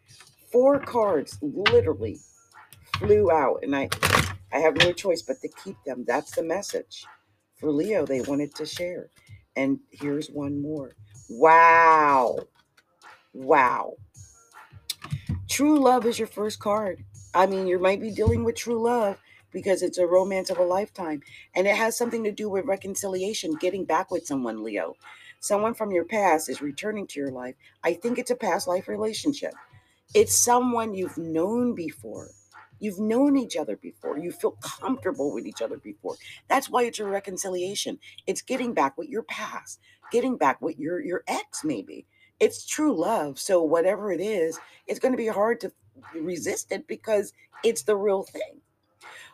Four 0.51 0.79
cards 0.79 1.37
literally 1.41 2.19
flew 2.99 3.31
out, 3.31 3.59
and 3.63 3.75
I 3.75 3.89
I 4.53 4.59
have 4.59 4.77
no 4.77 4.93
choice 4.93 5.21
but 5.21 5.41
to 5.41 5.49
keep 5.63 5.77
them. 5.85 6.05
That's 6.07 6.35
the 6.35 6.43
message 6.43 7.05
for 7.59 7.71
Leo 7.71 8.05
they 8.05 8.21
wanted 8.21 8.53
to 8.55 8.65
share. 8.65 9.09
And 9.55 9.79
here's 9.91 10.29
one 10.29 10.61
more. 10.61 10.95
Wow. 11.29 12.37
Wow. 13.33 13.93
True 15.49 15.79
love 15.79 16.05
is 16.05 16.19
your 16.19 16.27
first 16.27 16.59
card. 16.59 17.03
I 17.33 17.45
mean, 17.47 17.67
you 17.67 17.79
might 17.79 18.01
be 18.01 18.11
dealing 18.11 18.43
with 18.43 18.55
true 18.55 18.81
love 18.81 19.17
because 19.51 19.81
it's 19.81 19.97
a 19.97 20.07
romance 20.07 20.49
of 20.49 20.57
a 20.57 20.63
lifetime. 20.63 21.21
And 21.55 21.67
it 21.67 21.75
has 21.75 21.97
something 21.97 22.23
to 22.23 22.31
do 22.31 22.49
with 22.49 22.65
reconciliation, 22.65 23.55
getting 23.59 23.85
back 23.85 24.11
with 24.11 24.25
someone, 24.25 24.63
Leo 24.63 24.95
someone 25.39 25.73
from 25.73 25.91
your 25.91 26.05
past 26.05 26.49
is 26.49 26.61
returning 26.61 27.07
to 27.07 27.19
your 27.19 27.31
life, 27.31 27.55
I 27.83 27.93
think 27.93 28.17
it's 28.17 28.31
a 28.31 28.35
past 28.35 28.67
life 28.67 28.87
relationship. 28.87 29.53
It's 30.13 30.35
someone 30.35 30.93
you've 30.93 31.17
known 31.17 31.75
before. 31.75 32.29
You've 32.79 32.99
known 32.99 33.37
each 33.37 33.57
other 33.57 33.75
before. 33.75 34.17
You 34.19 34.31
feel 34.31 34.57
comfortable 34.61 35.33
with 35.33 35.47
each 35.47 35.61
other 35.61 35.77
before. 35.77 36.15
That's 36.47 36.69
why 36.69 36.83
it's 36.83 36.99
a 36.99 37.05
reconciliation. 37.05 37.99
It's 38.27 38.41
getting 38.41 38.73
back 38.73 38.97
with 38.97 39.09
your 39.09 39.23
past, 39.23 39.79
getting 40.11 40.37
back 40.37 40.61
with 40.61 40.77
your 40.77 40.99
your 41.01 41.23
ex 41.27 41.63
maybe. 41.63 42.05
It's 42.39 42.67
true 42.67 42.95
love. 42.95 43.39
So 43.39 43.63
whatever 43.63 44.11
it 44.11 44.21
is, 44.21 44.59
it's 44.85 44.99
going 44.99 45.11
to 45.11 45.17
be 45.17 45.27
hard 45.27 45.59
to 45.61 45.71
resist 46.13 46.71
it 46.71 46.87
because 46.87 47.33
it's 47.63 47.81
the 47.81 47.95
real 47.95 48.23
thing. 48.23 48.61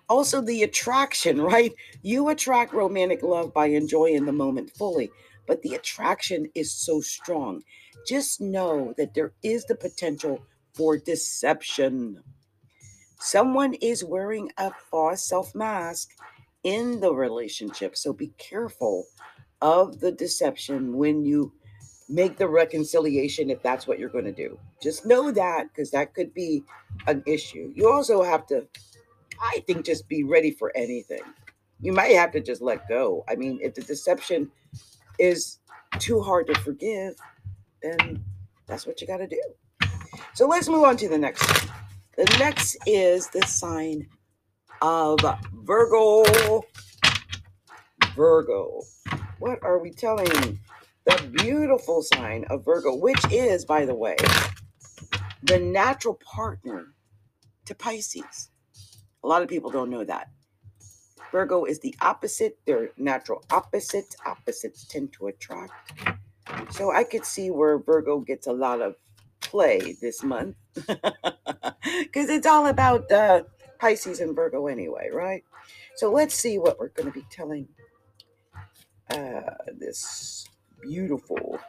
Also 0.09 0.41
the 0.41 0.63
attraction, 0.63 1.41
right? 1.41 1.73
You 2.01 2.29
attract 2.29 2.73
romantic 2.73 3.23
love 3.23 3.53
by 3.53 3.67
enjoying 3.67 4.25
the 4.25 4.31
moment 4.33 4.71
fully 4.71 5.09
but 5.47 5.61
the 5.61 5.75
attraction 5.75 6.49
is 6.55 6.73
so 6.73 7.01
strong. 7.01 7.63
Just 8.07 8.41
know 8.41 8.93
that 8.97 9.13
there 9.13 9.33
is 9.43 9.65
the 9.65 9.75
potential 9.75 10.41
for 10.73 10.97
deception. 10.97 12.23
Someone 13.19 13.73
is 13.75 14.03
wearing 14.03 14.51
a 14.57 14.71
false 14.91 15.25
self 15.27 15.53
mask 15.55 16.09
in 16.63 16.99
the 16.99 17.13
relationship. 17.13 17.95
So 17.95 18.13
be 18.13 18.31
careful 18.37 19.05
of 19.61 19.99
the 19.99 20.11
deception 20.11 20.97
when 20.97 21.23
you 21.23 21.53
make 22.09 22.37
the 22.37 22.47
reconciliation 22.47 23.49
if 23.49 23.61
that's 23.63 23.87
what 23.87 23.97
you're 23.97 24.09
going 24.09 24.25
to 24.25 24.31
do. 24.33 24.59
Just 24.81 25.05
know 25.05 25.31
that 25.31 25.67
because 25.69 25.91
that 25.91 26.13
could 26.13 26.33
be 26.33 26.63
an 27.07 27.23
issue. 27.25 27.71
You 27.75 27.89
also 27.89 28.23
have 28.23 28.45
to, 28.47 28.67
I 29.41 29.63
think, 29.67 29.85
just 29.85 30.07
be 30.07 30.23
ready 30.23 30.51
for 30.51 30.71
anything. 30.75 31.21
You 31.79 31.93
might 31.93 32.15
have 32.15 32.31
to 32.31 32.41
just 32.41 32.61
let 32.61 32.87
go. 32.87 33.23
I 33.27 33.35
mean, 33.35 33.59
if 33.61 33.75
the 33.75 33.81
deception 33.81 34.51
is 35.19 35.59
too 35.99 36.21
hard 36.21 36.47
to 36.47 36.55
forgive, 36.59 37.15
then 37.81 38.23
that's 38.67 38.87
what 38.87 39.01
you 39.01 39.07
got 39.07 39.17
to 39.17 39.27
do. 39.27 39.41
So 40.33 40.47
let's 40.47 40.69
move 40.69 40.83
on 40.83 40.97
to 40.97 41.09
the 41.09 41.17
next. 41.17 41.67
The 42.15 42.25
next 42.39 42.77
is 42.85 43.27
the 43.29 43.41
sign 43.41 44.07
of 44.81 45.19
Virgo. 45.63 46.63
Virgo. 48.15 48.81
What 49.39 49.59
are 49.63 49.79
we 49.79 49.91
telling? 49.91 50.59
The 51.05 51.29
beautiful 51.43 52.01
sign 52.01 52.45
of 52.49 52.63
Virgo, 52.63 52.95
which 52.95 53.19
is, 53.31 53.65
by 53.65 53.85
the 53.85 53.95
way, 53.95 54.15
the 55.41 55.59
natural 55.59 56.13
partner 56.23 56.93
to 57.65 57.75
Pisces. 57.75 58.49
A 59.23 59.27
lot 59.27 59.41
of 59.41 59.47
people 59.47 59.71
don't 59.71 59.89
know 59.89 60.03
that. 60.03 60.29
Virgo 61.31 61.65
is 61.65 61.79
the 61.79 61.95
opposite. 62.01 62.59
They're 62.65 62.91
natural 62.97 63.43
opposites. 63.51 64.15
Opposites 64.25 64.85
tend 64.85 65.13
to 65.13 65.27
attract. 65.27 65.93
So 66.71 66.91
I 66.91 67.03
could 67.03 67.25
see 67.25 67.49
where 67.49 67.79
Virgo 67.79 68.19
gets 68.19 68.47
a 68.47 68.53
lot 68.53 68.81
of 68.81 68.95
play 69.41 69.95
this 70.01 70.23
month 70.23 70.55
because 70.75 72.29
it's 72.29 72.45
all 72.45 72.67
about 72.67 73.11
uh, 73.11 73.43
Pisces 73.79 74.19
and 74.19 74.35
Virgo 74.35 74.67
anyway, 74.67 75.09
right? 75.11 75.43
So 75.95 76.11
let's 76.11 76.35
see 76.35 76.57
what 76.57 76.79
we're 76.79 76.89
going 76.89 77.11
to 77.11 77.19
be 77.19 77.25
telling 77.29 77.67
uh, 79.09 79.55
this 79.77 80.45
beautiful 80.81 81.59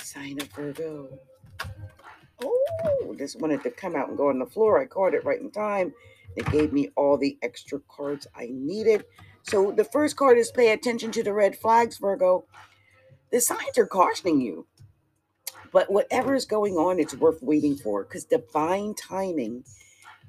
sign 0.00 0.40
of 0.40 0.48
Virgo. 0.48 1.18
Oh, 2.42 3.14
just 3.18 3.40
wanted 3.40 3.62
to 3.62 3.70
come 3.70 3.96
out 3.96 4.08
and 4.08 4.16
go 4.16 4.28
on 4.28 4.38
the 4.38 4.46
floor. 4.46 4.80
I 4.80 4.86
caught 4.86 5.14
it 5.14 5.24
right 5.24 5.40
in 5.40 5.50
time. 5.50 5.92
It 6.36 6.50
gave 6.50 6.72
me 6.72 6.90
all 6.96 7.16
the 7.16 7.38
extra 7.42 7.80
cards 7.88 8.26
I 8.34 8.48
needed. 8.50 9.04
So 9.42 9.70
the 9.70 9.84
first 9.84 10.16
card 10.16 10.38
is 10.38 10.50
pay 10.50 10.72
attention 10.72 11.12
to 11.12 11.22
the 11.22 11.32
red 11.32 11.56
flags, 11.56 11.98
Virgo. 11.98 12.46
The 13.30 13.40
signs 13.40 13.78
are 13.78 13.86
cautioning 13.86 14.40
you. 14.40 14.66
But 15.72 15.90
whatever 15.90 16.34
is 16.34 16.44
going 16.44 16.74
on, 16.74 16.98
it's 16.98 17.16
worth 17.16 17.42
waiting 17.42 17.76
for 17.76 18.04
because 18.04 18.24
divine 18.24 18.94
timing 18.94 19.64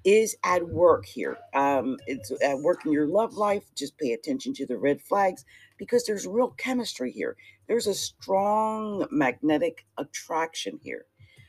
is 0.04 0.36
at 0.44 0.68
work 0.68 1.06
here. 1.06 1.38
Um, 1.54 1.98
it's 2.08 2.32
at 2.44 2.60
work 2.60 2.86
in 2.86 2.92
your 2.92 3.08
love 3.08 3.34
life. 3.34 3.64
Just 3.76 3.98
pay 3.98 4.14
attention 4.14 4.54
to 4.56 4.66
the 4.66 4.78
red 4.78 5.02
flags 5.02 5.46
because 5.78 6.06
there's 6.06 6.28
real 6.28 6.52
chemistry 6.52 7.12
here. 7.12 7.36
There's 7.68 7.88
a 7.88 7.94
strong 7.94 9.08
magnetic 9.12 9.86
attraction 9.98 10.80
here. 10.84 11.06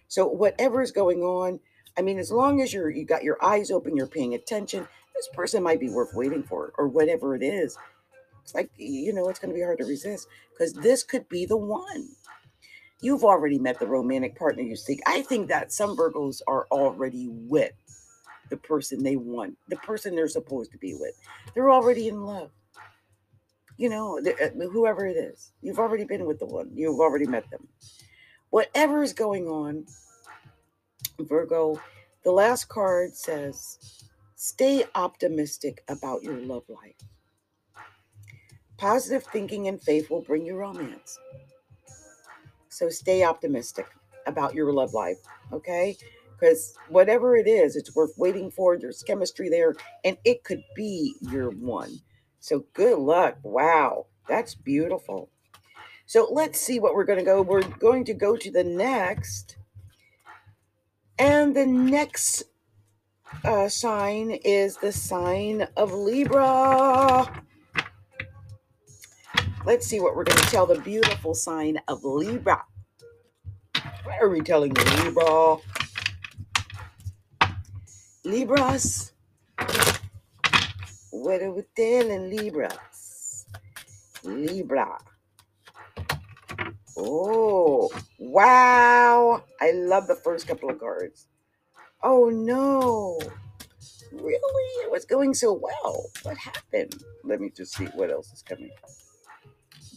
So 0.08 0.26
whatever 0.26 0.82
is 0.82 0.92
going 0.92 1.22
on, 1.22 1.60
I 1.98 2.02
mean, 2.02 2.18
as 2.18 2.30
long 2.30 2.60
as 2.60 2.72
you're 2.72 2.90
you 2.90 3.04
got 3.04 3.24
your 3.24 3.42
eyes 3.44 3.70
open, 3.70 3.96
you're 3.96 4.06
paying 4.06 4.34
attention, 4.34 4.86
this 5.14 5.28
person 5.32 5.62
might 5.62 5.80
be 5.80 5.90
worth 5.90 6.14
waiting 6.14 6.42
for, 6.42 6.72
or 6.78 6.88
whatever 6.88 7.34
it 7.34 7.42
is. 7.42 7.76
It's 8.42 8.54
like 8.54 8.70
you 8.76 9.12
know, 9.12 9.28
it's 9.28 9.38
going 9.38 9.52
to 9.52 9.58
be 9.58 9.62
hard 9.64 9.78
to 9.78 9.84
resist 9.84 10.28
because 10.52 10.72
this 10.74 11.02
could 11.02 11.28
be 11.28 11.46
the 11.46 11.56
one. 11.56 12.08
You've 13.00 13.24
already 13.24 13.58
met 13.58 13.78
the 13.78 13.86
romantic 13.86 14.38
partner 14.38 14.62
you 14.62 14.76
seek. 14.76 15.00
I 15.06 15.22
think 15.22 15.48
that 15.48 15.72
some 15.72 15.96
Virgos 15.96 16.40
are 16.46 16.66
already 16.70 17.28
with 17.30 17.72
the 18.50 18.56
person 18.56 19.02
they 19.02 19.16
want, 19.16 19.58
the 19.68 19.76
person 19.76 20.14
they're 20.14 20.28
supposed 20.28 20.72
to 20.72 20.78
be 20.78 20.94
with. 20.94 21.14
They're 21.54 21.70
already 21.70 22.08
in 22.08 22.24
love. 22.24 22.50
You 23.76 23.90
know, 23.90 24.18
uh, 24.18 24.48
whoever 24.72 25.06
it 25.06 25.16
is, 25.16 25.52
you've 25.60 25.78
already 25.78 26.04
been 26.04 26.24
with 26.24 26.38
the 26.38 26.46
one. 26.46 26.70
You've 26.74 27.00
already 27.00 27.26
met 27.26 27.50
them. 27.50 27.68
Whatever 28.56 29.02
is 29.02 29.12
going 29.12 29.48
on, 29.48 29.84
Virgo, 31.20 31.78
the 32.24 32.32
last 32.32 32.70
card 32.70 33.14
says, 33.14 33.78
stay 34.34 34.82
optimistic 34.94 35.84
about 35.88 36.22
your 36.22 36.38
love 36.38 36.62
life. 36.66 36.96
Positive 38.78 39.24
thinking 39.24 39.68
and 39.68 39.78
faith 39.82 40.08
will 40.08 40.22
bring 40.22 40.46
you 40.46 40.56
romance. 40.56 41.18
So 42.70 42.88
stay 42.88 43.24
optimistic 43.24 43.88
about 44.26 44.54
your 44.54 44.72
love 44.72 44.94
life, 44.94 45.18
okay? 45.52 45.94
Because 46.40 46.72
whatever 46.88 47.36
it 47.36 47.46
is, 47.46 47.76
it's 47.76 47.94
worth 47.94 48.14
waiting 48.16 48.50
for. 48.50 48.78
There's 48.78 49.02
chemistry 49.02 49.50
there, 49.50 49.74
and 50.02 50.16
it 50.24 50.44
could 50.44 50.64
be 50.74 51.12
your 51.20 51.50
one. 51.50 52.00
So 52.40 52.64
good 52.72 53.00
luck. 53.00 53.36
Wow, 53.42 54.06
that's 54.26 54.54
beautiful. 54.54 55.28
So 56.06 56.28
let's 56.30 56.60
see 56.60 56.78
what 56.78 56.94
we're 56.94 57.04
going 57.04 57.18
to 57.18 57.24
go. 57.24 57.42
We're 57.42 57.62
going 57.62 58.04
to 58.04 58.14
go 58.14 58.36
to 58.36 58.50
the 58.50 58.62
next. 58.62 59.56
And 61.18 61.54
the 61.54 61.66
next 61.66 62.44
uh, 63.44 63.68
sign 63.68 64.30
is 64.30 64.76
the 64.76 64.92
sign 64.92 65.66
of 65.76 65.92
Libra. 65.92 67.42
Let's 69.64 69.86
see 69.88 69.98
what 69.98 70.14
we're 70.14 70.22
going 70.22 70.38
to 70.38 70.48
tell 70.48 70.66
the 70.66 70.78
beautiful 70.78 71.34
sign 71.34 71.80
of 71.88 72.04
Libra. 72.04 72.62
What 74.04 74.22
are 74.22 74.28
we 74.28 74.40
telling 74.42 74.74
Libra? 74.74 75.56
Libras. 78.24 79.12
What 81.10 81.42
are 81.42 81.52
we 81.52 81.62
telling 81.74 82.30
Libras? 82.30 83.46
Libra. 84.22 84.98
Oh, 86.96 87.90
wow. 88.18 89.42
I 89.60 89.72
love 89.72 90.06
the 90.06 90.16
first 90.16 90.46
couple 90.48 90.70
of 90.70 90.80
cards. 90.80 91.26
Oh, 92.02 92.30
no. 92.30 93.18
Really? 94.12 94.84
It 94.84 94.90
was 94.90 95.04
going 95.04 95.34
so 95.34 95.52
well. 95.52 96.06
What 96.22 96.36
happened? 96.38 97.02
Let 97.24 97.40
me 97.40 97.50
just 97.54 97.76
see 97.76 97.86
what 97.86 98.10
else 98.10 98.32
is 98.32 98.42
coming. 98.42 98.70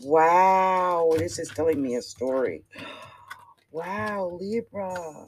Wow. 0.03 1.13
This 1.17 1.39
is 1.39 1.49
telling 1.49 1.81
me 1.81 1.95
a 1.95 2.01
story. 2.01 2.63
Wow, 3.71 4.37
Libra. 4.41 5.25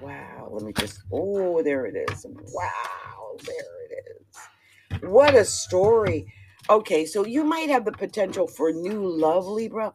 Wow. 0.00 0.48
Let 0.52 0.62
me 0.62 0.72
just. 0.72 1.00
Oh, 1.12 1.62
there 1.62 1.86
it 1.86 1.96
is. 2.10 2.26
Wow. 2.28 3.36
There 3.44 3.84
it 3.90 4.04
is. 4.92 5.00
What 5.02 5.34
a 5.34 5.44
story. 5.44 6.32
Okay, 6.68 7.06
so 7.06 7.24
you 7.24 7.44
might 7.44 7.68
have 7.68 7.84
the 7.84 7.92
potential 7.92 8.48
for 8.48 8.72
new 8.72 9.06
love, 9.06 9.46
Libra. 9.46 9.94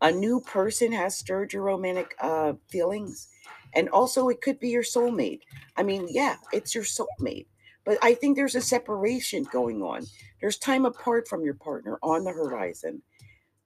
A 0.00 0.12
new 0.12 0.40
person 0.40 0.92
has 0.92 1.16
stirred 1.16 1.52
your 1.52 1.62
romantic 1.62 2.14
uh, 2.20 2.52
feelings. 2.68 3.28
And 3.74 3.88
also, 3.88 4.28
it 4.28 4.40
could 4.40 4.60
be 4.60 4.68
your 4.68 4.84
soulmate. 4.84 5.40
I 5.76 5.82
mean, 5.82 6.06
yeah, 6.08 6.36
it's 6.52 6.74
your 6.74 6.84
soulmate. 6.84 7.46
But 7.84 7.98
I 8.02 8.14
think 8.14 8.36
there's 8.36 8.54
a 8.54 8.60
separation 8.60 9.44
going 9.52 9.82
on. 9.82 10.04
There's 10.40 10.58
time 10.58 10.86
apart 10.86 11.26
from 11.26 11.44
your 11.44 11.54
partner 11.54 11.98
on 12.02 12.22
the 12.22 12.32
horizon. 12.32 13.02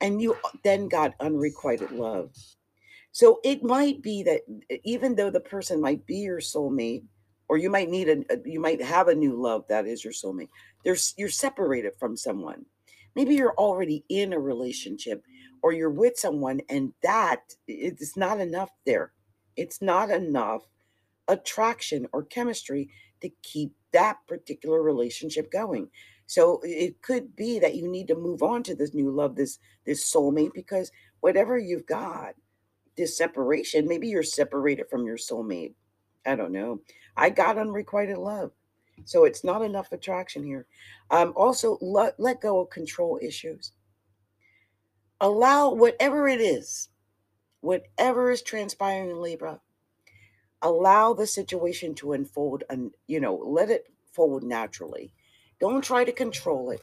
And 0.01 0.23
you 0.23 0.37
then 0.65 0.89
got 0.89 1.15
unrequited 1.21 1.91
love. 1.93 2.35
So 3.13 3.41
it 3.45 3.63
might 3.63 4.03
be 4.03 4.23
that 4.23 4.41
even 4.85 5.15
though 5.15 5.31
the 5.31 5.41
person 5.41 5.81
might 5.81 6.07
be 6.07 6.17
your 6.17 6.41
soulmate, 6.41 7.03
or 7.51 7.59
you 7.59 7.69
might 7.69 7.91
need 7.91 8.09
a, 8.09 8.19
uh, 8.33 8.37
you 8.45 8.61
might 8.61 8.81
have 8.81 9.09
a 9.09 9.15
new 9.15 9.35
love 9.35 9.65
that 9.69 9.85
is 9.85 10.05
your 10.05 10.13
soulmate 10.13 10.49
there's 10.85 11.15
you're 11.17 11.29
separated 11.29 11.93
from 11.99 12.17
someone. 12.17 12.65
Maybe 13.17 13.35
you're 13.35 13.55
already 13.55 14.05
in 14.09 14.33
a 14.33 14.39
relationship 14.39 15.25
or 15.63 15.73
you're 15.73 15.91
with 15.91 16.17
someone 16.17 16.61
and 16.69 16.93
that 17.03 17.41
it's 17.67 18.17
not 18.17 18.41
enough 18.41 18.71
there. 18.87 19.13
It's 19.57 19.83
not 19.83 20.11
enough 20.11 20.63
attraction 21.29 22.07
or 22.13 22.25
chemistry 22.25 22.89
to 23.21 23.31
keep 23.43 23.73
that 23.93 24.17
particular 24.29 24.83
relationship 24.83 25.51
going. 25.51 25.89
So 26.27 26.61
it 26.63 27.03
could 27.03 27.35
be 27.35 27.59
that 27.59 27.75
you 27.75 27.89
need 27.89 28.07
to 28.09 28.15
move 28.15 28.43
on 28.43 28.63
to 28.65 28.75
this 28.75 28.95
new 28.95 29.11
love, 29.11 29.35
this 29.35 29.59
this 29.85 30.11
soulmate, 30.11 30.55
because 30.55 30.93
whatever 31.21 31.59
you've 31.59 31.87
got, 31.87 32.35
this 32.97 33.17
separation, 33.17 33.89
maybe 33.89 34.09
you're 34.09 34.23
separated 34.23 34.87
from 34.89 35.05
your 35.05 35.17
soulmate. 35.17 35.75
I 36.27 36.37
don't 36.37 36.53
know. 36.53 36.81
I 37.17 37.31
got 37.31 37.59
unrequited 37.59 38.19
love. 38.19 38.53
So 39.05 39.25
it's 39.25 39.45
not 39.45 39.63
enough 39.63 39.93
attraction 39.93 40.45
here. 40.45 40.67
Um, 41.11 41.33
also, 41.35 41.79
let, 41.81 42.19
let 42.21 42.41
go 42.41 42.61
of 42.61 42.71
control 42.71 43.19
issues. 43.23 43.73
Allow 45.21 45.71
whatever 45.75 46.29
it 46.29 46.41
is, 46.41 46.89
whatever 47.61 48.31
is 48.31 48.43
transpiring 48.43 49.11
in 49.11 49.21
Libra, 49.21 49.61
allow 50.63 51.15
the 51.15 51.27
situation 51.27 51.95
to 51.97 52.13
unfold 52.13 52.65
and, 52.71 52.93
you 53.07 53.21
know, 53.21 53.35
let 53.35 53.71
it 53.71 53.87
fold 54.13 54.43
naturally. 54.43 55.13
Don't 55.61 55.83
try 55.83 56.05
to 56.05 56.13
control 56.13 56.71
it. 56.71 56.83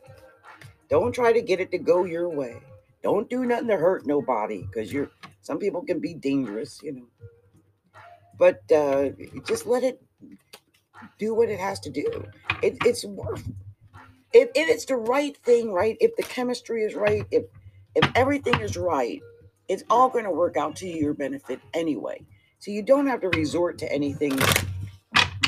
Don't 0.89 1.13
try 1.13 1.33
to 1.33 1.41
get 1.41 1.59
it 1.59 1.71
to 1.71 1.77
go 1.77 2.05
your 2.05 2.29
way. 2.29 2.61
Don't 3.03 3.29
do 3.29 3.45
nothing 3.45 3.67
to 3.67 3.77
hurt 3.77 4.05
nobody 4.05 4.63
because 4.63 4.91
you're 4.91 5.11
some 5.41 5.59
people 5.59 5.81
can 5.81 5.99
be 5.99 6.13
dangerous, 6.13 6.81
you 6.83 6.91
know. 6.91 7.07
But 8.37 8.61
uh, 8.71 9.09
just 9.45 9.65
let 9.65 9.83
it 9.83 10.01
do 11.19 11.33
what 11.33 11.49
it 11.49 11.59
has 11.59 11.79
to 11.81 11.89
do. 11.89 12.25
It, 12.61 12.77
it's 12.85 13.05
worth 13.05 13.47
it, 14.33 14.51
it, 14.55 14.69
it's 14.69 14.85
the 14.85 14.95
right 14.95 15.35
thing, 15.37 15.71
right? 15.71 15.97
If 15.99 16.15
the 16.15 16.23
chemistry 16.23 16.83
is 16.83 16.95
right, 16.95 17.25
if 17.31 17.45
if 17.95 18.09
everything 18.15 18.61
is 18.61 18.77
right, 18.77 19.21
it's 19.67 19.83
all 19.89 20.09
going 20.09 20.25
to 20.25 20.31
work 20.31 20.57
out 20.57 20.75
to 20.77 20.87
your 20.87 21.13
benefit 21.13 21.59
anyway. 21.73 22.23
So 22.59 22.71
you 22.71 22.83
don't 22.83 23.07
have 23.07 23.21
to 23.21 23.29
resort 23.29 23.79
to 23.79 23.91
anything 23.91 24.37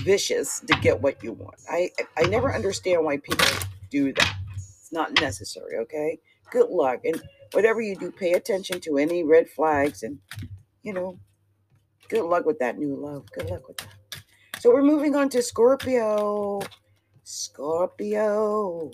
vicious 0.02 0.62
to 0.62 0.73
get 0.82 1.02
what 1.02 1.23
you 1.23 1.34
want. 1.34 1.56
I 1.69 1.91
I 2.17 2.23
never 2.23 2.54
understand 2.54 3.06
why 3.06 3.17
people 3.17 3.45
do 3.91 4.13
that. 4.13 4.36
It's 4.56 4.91
not 4.91 5.19
necessary, 5.21 5.78
okay? 5.80 6.19
Good 6.52 6.69
luck 6.69 7.02
and 7.04 7.21
whatever 7.54 7.82
you 7.82 7.95
do, 7.95 8.12
pay 8.12 8.34
attention 8.34 8.80
to 8.82 8.97
any 8.97 9.23
red 9.23 9.49
flags 9.49 10.04
and 10.04 10.19
you 10.84 10.93
know, 10.93 11.19
good 12.10 12.26
luck 12.26 12.45
with 12.45 12.60
that 12.60 12.78
new 12.78 12.95
love. 12.95 13.32
Good 13.32 13.50
luck 13.50 13.67
with 13.67 13.78
that. 13.78 13.89
So 14.60 14.74
we're 14.74 14.84
moving 14.84 15.15
on 15.15 15.30
to 15.30 15.41
Scorpio. 15.41 16.60
Scorpio. 17.24 18.91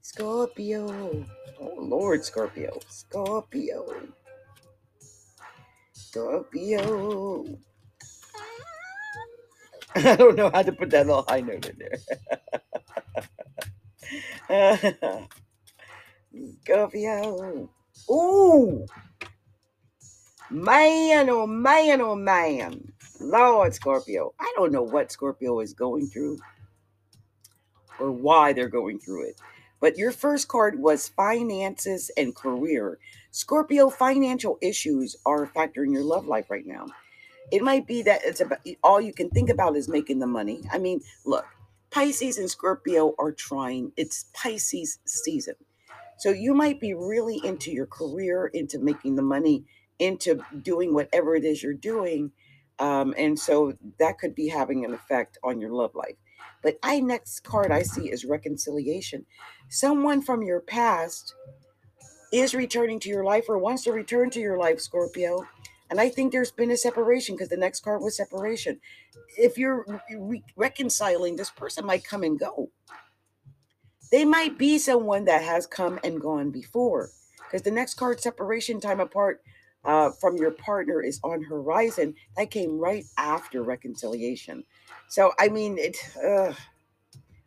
Scorpio. 0.00 1.26
Oh, 1.60 1.74
Lord, 1.78 2.24
Scorpio. 2.24 2.78
Scorpio. 2.88 4.08
Scorpio. 5.92 7.46
I 9.94 10.16
don't 10.16 10.36
know 10.36 10.50
how 10.52 10.62
to 10.62 10.72
put 10.72 10.90
that 10.90 11.06
little 11.06 11.24
high 11.28 11.40
note 11.40 11.66
in 11.66 11.78
there. 11.78 11.98
Scorpio. 16.64 17.70
Ooh. 18.10 18.86
Man, 20.52 21.30
oh 21.30 21.46
man, 21.46 22.02
oh 22.02 22.14
man. 22.14 22.92
Lord, 23.18 23.74
Scorpio. 23.74 24.34
I 24.38 24.52
don't 24.54 24.70
know 24.70 24.82
what 24.82 25.10
Scorpio 25.10 25.60
is 25.60 25.72
going 25.72 26.08
through 26.08 26.40
or 27.98 28.12
why 28.12 28.52
they're 28.52 28.68
going 28.68 28.98
through 28.98 29.30
it. 29.30 29.40
But 29.80 29.96
your 29.96 30.12
first 30.12 30.48
card 30.48 30.78
was 30.78 31.08
finances 31.08 32.10
and 32.18 32.36
career. 32.36 32.98
Scorpio, 33.30 33.88
financial 33.88 34.58
issues 34.60 35.16
are 35.24 35.44
a 35.44 35.48
factor 35.48 35.84
in 35.84 35.92
your 35.92 36.04
love 36.04 36.26
life 36.26 36.50
right 36.50 36.66
now. 36.66 36.86
It 37.50 37.62
might 37.62 37.86
be 37.86 38.02
that 38.02 38.20
it's 38.22 38.42
about 38.42 38.58
all 38.84 39.00
you 39.00 39.14
can 39.14 39.30
think 39.30 39.48
about 39.48 39.74
is 39.74 39.88
making 39.88 40.18
the 40.18 40.26
money. 40.26 40.60
I 40.70 40.76
mean, 40.76 41.00
look, 41.24 41.46
Pisces 41.90 42.36
and 42.36 42.50
Scorpio 42.50 43.14
are 43.18 43.32
trying, 43.32 43.92
it's 43.96 44.26
Pisces 44.34 44.98
season. 45.06 45.54
So 46.18 46.30
you 46.30 46.52
might 46.52 46.78
be 46.78 46.92
really 46.92 47.40
into 47.42 47.72
your 47.72 47.86
career, 47.86 48.48
into 48.48 48.78
making 48.78 49.16
the 49.16 49.22
money, 49.22 49.64
into 50.02 50.44
doing 50.62 50.94
whatever 50.94 51.36
it 51.36 51.44
is 51.44 51.62
you're 51.62 51.74
doing 51.74 52.32
um, 52.78 53.14
and 53.16 53.38
so 53.38 53.74
that 54.00 54.18
could 54.18 54.34
be 54.34 54.48
having 54.48 54.84
an 54.84 54.94
effect 54.94 55.38
on 55.44 55.60
your 55.60 55.70
love 55.70 55.94
life. 55.94 56.16
But 56.62 56.78
I 56.82 57.00
next 57.00 57.44
card 57.44 57.70
I 57.70 57.82
see 57.82 58.10
is 58.10 58.24
reconciliation. 58.24 59.26
Someone 59.68 60.22
from 60.22 60.42
your 60.42 60.60
past 60.60 61.34
is 62.32 62.54
returning 62.54 63.00
to 63.00 63.08
your 63.08 63.24
life 63.24 63.44
or 63.48 63.58
wants 63.58 63.84
to 63.84 63.92
return 63.92 64.30
to 64.30 64.40
your 64.40 64.58
life, 64.58 64.80
Scorpio. 64.80 65.46
And 65.90 66.00
I 66.00 66.08
think 66.08 66.32
there's 66.32 66.52
been 66.52 66.70
a 66.72 66.76
separation 66.76 67.36
because 67.36 67.50
the 67.50 67.56
next 67.56 67.80
card 67.84 68.02
was 68.02 68.16
separation. 68.16 68.80
If 69.38 69.58
you're 69.58 69.86
re- 70.10 70.44
reconciling, 70.56 71.36
this 71.36 71.50
person 71.50 71.86
might 71.86 72.04
come 72.04 72.24
and 72.24 72.38
go. 72.38 72.70
They 74.10 74.24
might 74.24 74.58
be 74.58 74.78
someone 74.78 75.26
that 75.26 75.42
has 75.42 75.66
come 75.66 76.00
and 76.04 76.20
gone 76.20 76.50
before 76.50 77.10
because 77.44 77.62
the 77.62 77.70
next 77.70 77.94
card, 77.94 78.20
separation, 78.20 78.80
time 78.80 79.00
apart, 79.00 79.42
uh, 79.84 80.10
from 80.20 80.36
your 80.36 80.52
partner 80.52 81.02
is 81.02 81.20
on 81.24 81.42
horizon 81.42 82.14
that 82.36 82.50
came 82.50 82.78
right 82.78 83.04
after 83.18 83.62
reconciliation. 83.62 84.64
So 85.08 85.32
i 85.38 85.48
mean 85.48 85.78
it 85.78 85.96
uh, 86.24 86.52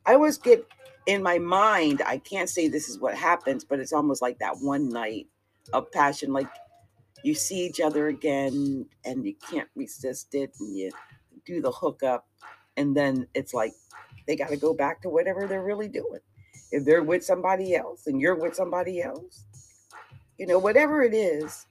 i 0.05 0.13
always 0.13 0.37
get 0.37 0.65
in 1.07 1.23
my 1.23 1.39
mind 1.39 2.01
i 2.05 2.17
can't 2.17 2.49
say 2.49 2.67
this 2.67 2.89
is 2.89 2.99
what 2.99 3.15
happens 3.15 3.63
but 3.63 3.79
it's 3.79 3.93
almost 3.93 4.21
like 4.21 4.39
that 4.39 4.57
one 4.61 4.89
night 4.89 5.27
of 5.73 5.91
passion 5.91 6.33
like 6.33 6.47
you 7.23 7.33
see 7.35 7.65
each 7.65 7.81
other 7.81 8.07
again 8.07 8.85
and 9.05 9.25
you 9.25 9.35
can't 9.49 9.69
resist 9.75 10.35
it 10.35 10.51
and 10.59 10.77
you 10.77 10.91
do 11.45 11.61
the 11.61 11.71
hookup 11.71 12.27
and 12.77 12.95
then 12.95 13.27
it's 13.35 13.53
like 13.53 13.73
they 14.27 14.35
got 14.35 14.49
to 14.49 14.57
go 14.57 14.73
back 14.73 15.01
to 15.01 15.09
whatever 15.09 15.47
they're 15.47 15.63
really 15.63 15.87
doing. 15.87 16.19
If 16.71 16.85
they're 16.85 17.03
with 17.03 17.23
somebody 17.23 17.75
else 17.75 18.07
and 18.07 18.21
you're 18.21 18.35
with 18.35 18.55
somebody 18.55 19.01
else 19.01 19.45
you 20.37 20.47
know 20.47 20.59
whatever 20.59 21.03
it 21.03 21.13
is 21.13 21.65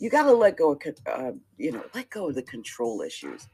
you 0.00 0.10
got 0.10 0.24
to 0.24 0.32
let 0.34 0.56
go 0.58 0.72
of, 0.72 0.82
uh, 1.06 1.32
you 1.58 1.72
know, 1.72 1.84
let 1.94 2.10
go 2.10 2.28
of 2.28 2.36
the 2.36 2.42
control 2.42 3.02
issues. 3.02 3.48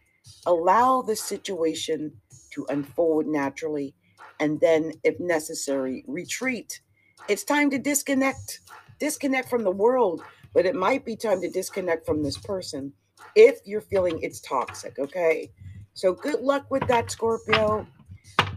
Allow 0.46 1.02
the 1.02 1.16
situation 1.16 2.14
to 2.52 2.66
unfold 2.70 3.26
naturally. 3.26 3.94
and 4.40 4.60
then, 4.60 4.92
if 5.04 5.18
necessary, 5.20 6.04
retreat. 6.08 6.80
It's 7.28 7.44
time 7.44 7.70
to 7.70 7.78
disconnect, 7.78 8.60
disconnect 9.00 9.48
from 9.50 9.64
the 9.64 9.70
world, 9.70 10.22
but 10.54 10.66
it 10.66 10.74
might 10.74 11.04
be 11.04 11.16
time 11.16 11.40
to 11.42 11.50
disconnect 11.50 12.06
from 12.06 12.22
this 12.22 12.38
person 12.38 12.92
if 13.34 13.58
you're 13.64 13.80
feeling 13.82 14.20
it's 14.22 14.40
toxic, 14.40 14.98
okay? 14.98 15.50
So 15.94 16.12
good 16.12 16.40
luck 16.40 16.70
with 16.70 16.86
that, 16.88 17.10
Scorpio. 17.10 17.86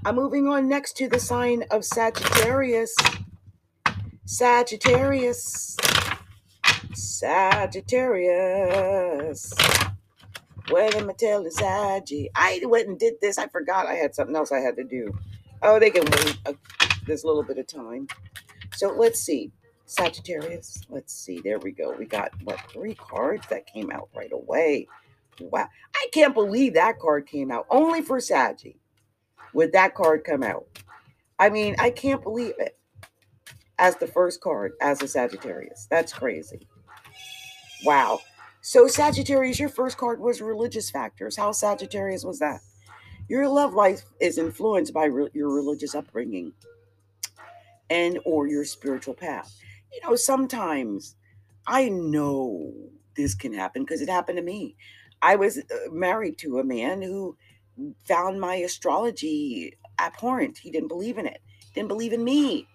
I'm 0.06 0.16
moving 0.16 0.48
on 0.48 0.70
next 0.70 0.98
to 0.98 1.10
the 1.10 1.20
sign 1.20 1.64
of 1.72 1.86
Sagittarius. 1.86 2.96
Sagittarius. 4.26 5.78
Sagittarius. 6.96 9.54
Am 10.70 11.10
I 11.10 11.14
telling 11.18 11.52
Saggy? 11.52 12.30
I 12.36 12.62
went 12.64 12.88
and 12.88 13.00
did 13.00 13.16
this. 13.22 13.38
I 13.38 13.48
forgot 13.48 13.86
I 13.86 13.96
had 13.96 14.16
something 14.16 14.36
else 14.36 14.52
I 14.52 14.60
had 14.60 14.76
to 14.78 14.84
do. 14.84 15.14
Oh, 15.62 15.80
they 15.80 15.92
can 15.92 16.06
wait 16.06 16.38
a, 16.46 16.56
this 17.06 17.24
little 17.24 17.44
bit 17.44 17.58
of 17.58 17.68
time. 17.68 18.08
So 18.74 18.90
let's 18.90 19.20
see. 19.20 19.52
Sagittarius. 19.86 20.82
Let's 20.90 21.14
see. 21.14 21.40
There 21.44 21.60
we 21.60 21.72
go. 21.72 21.96
We 21.98 22.06
got 22.06 22.32
what 22.44 22.60
three 22.72 22.96
cards 22.96 23.46
that 23.50 23.68
came 23.68 23.92
out 23.92 24.10
right 24.16 24.32
away. 24.32 24.88
Wow. 25.40 25.68
I 25.96 26.08
can't 26.12 26.34
believe 26.34 26.74
that 26.74 27.00
card 27.00 27.28
came 27.28 27.52
out. 27.52 27.68
Only 27.70 28.02
for 28.02 28.20
Saggy 28.20 28.78
would 29.54 29.74
that 29.74 29.96
card 29.96 30.24
come 30.24 30.44
out. 30.44 30.66
I 31.38 31.50
mean, 31.50 31.76
I 31.80 31.92
can't 31.92 32.24
believe 32.24 32.56
it. 32.58 32.78
As 33.78 33.98
the 33.98 34.08
first 34.08 34.40
card, 34.40 34.72
as 34.82 35.02
a 35.02 35.08
Sagittarius. 35.08 35.88
That's 35.90 36.14
crazy. 36.14 36.68
Wow. 37.84 38.22
So, 38.62 38.88
Sagittarius, 38.88 39.60
your 39.60 39.70
first 39.70 39.98
card 39.98 40.20
was 40.20 40.42
religious 40.42 40.90
factors. 40.90 41.38
How 41.38 41.52
Sagittarius 41.52 42.24
was 42.24 42.40
that? 42.40 42.62
Your 43.28 43.48
love 43.48 43.74
life 43.74 44.04
is 44.20 44.38
influenced 44.38 44.94
by 44.94 45.06
re- 45.06 45.30
your 45.34 45.54
religious 45.54 45.96
upbringing 45.96 46.54
and 47.90 48.20
or 48.26 48.48
your 48.48 48.66
spiritual 48.66 49.14
path. 49.14 49.56
You 49.94 50.02
know, 50.08 50.16
sometimes 50.16 51.16
I 51.68 51.90
know 51.90 52.74
this 53.16 53.34
can 53.36 53.54
happen 53.54 53.84
because 53.84 54.02
it 54.02 54.10
happened 54.10 54.38
to 54.38 54.44
me. 54.44 54.76
I 55.22 55.36
was 55.36 55.58
uh, 55.58 55.92
married 55.92 56.38
to 56.40 56.60
a 56.60 56.64
man 56.64 57.02
who 57.02 57.38
found 58.06 58.40
my 58.40 58.56
astrology 58.56 59.78
abhorrent. 60.00 60.60
He 60.60 60.72
didn't 60.72 60.90
believe 60.90 61.18
in 61.18 61.26
it. 61.26 61.42
Didn't 61.74 61.88
believe 61.88 62.14
in 62.14 62.24
me. 62.24 62.68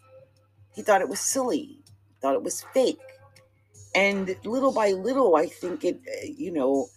He 0.75 0.83
thought 0.83 1.01
it 1.01 1.09
was 1.09 1.21
silly. 1.21 1.79
Thought 2.21 2.35
it 2.35 2.43
was 2.43 2.65
fake. 2.75 2.99
And 3.95 4.37
little 4.45 4.73
by 4.73 4.93
little, 4.93 5.37
I 5.37 5.47
think 5.47 5.85
it, 5.85 6.01
uh, 6.07 6.27
you 6.37 6.53
know, 6.53 6.89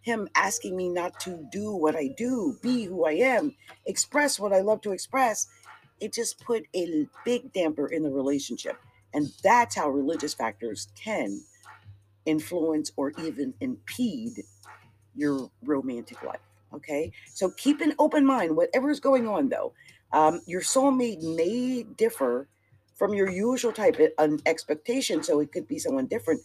him 0.00 0.28
asking 0.34 0.76
me 0.76 0.88
not 0.88 1.20
to 1.20 1.46
do 1.52 1.72
what 1.72 1.94
I 1.94 2.08
do, 2.16 2.58
be 2.60 2.84
who 2.84 3.06
I 3.06 3.12
am, 3.12 3.54
express 3.86 4.38
what 4.38 4.52
I 4.52 4.60
love 4.60 4.80
to 4.82 4.92
express, 4.92 5.46
it 6.00 6.12
just 6.12 6.40
put 6.40 6.64
a 6.74 7.06
big 7.24 7.52
damper 7.52 7.86
in 7.86 8.02
the 8.02 8.10
relationship. 8.10 8.76
And 9.14 9.28
that's 9.44 9.76
how 9.76 9.88
religious 9.90 10.34
factors 10.34 10.88
can 10.96 11.42
influence 12.26 12.90
or 12.96 13.12
even 13.22 13.54
impede 13.60 14.42
your 15.14 15.50
romantic 15.62 16.22
life. 16.22 16.40
Okay. 16.74 17.12
So 17.34 17.50
keep 17.50 17.80
an 17.80 17.94
open 17.98 18.24
mind, 18.26 18.56
whatever's 18.56 19.00
going 19.00 19.28
on, 19.28 19.48
though. 19.48 19.74
Um, 20.12 20.40
your 20.46 20.62
soulmate 20.62 21.22
may 21.22 21.84
differ 21.84 22.48
from 22.96 23.14
your 23.14 23.30
usual 23.30 23.72
type 23.72 23.98
of 23.98 24.08
um, 24.18 24.38
expectation. 24.46 25.22
So 25.22 25.40
it 25.40 25.52
could 25.52 25.68
be 25.68 25.78
someone 25.78 26.06
different, 26.06 26.40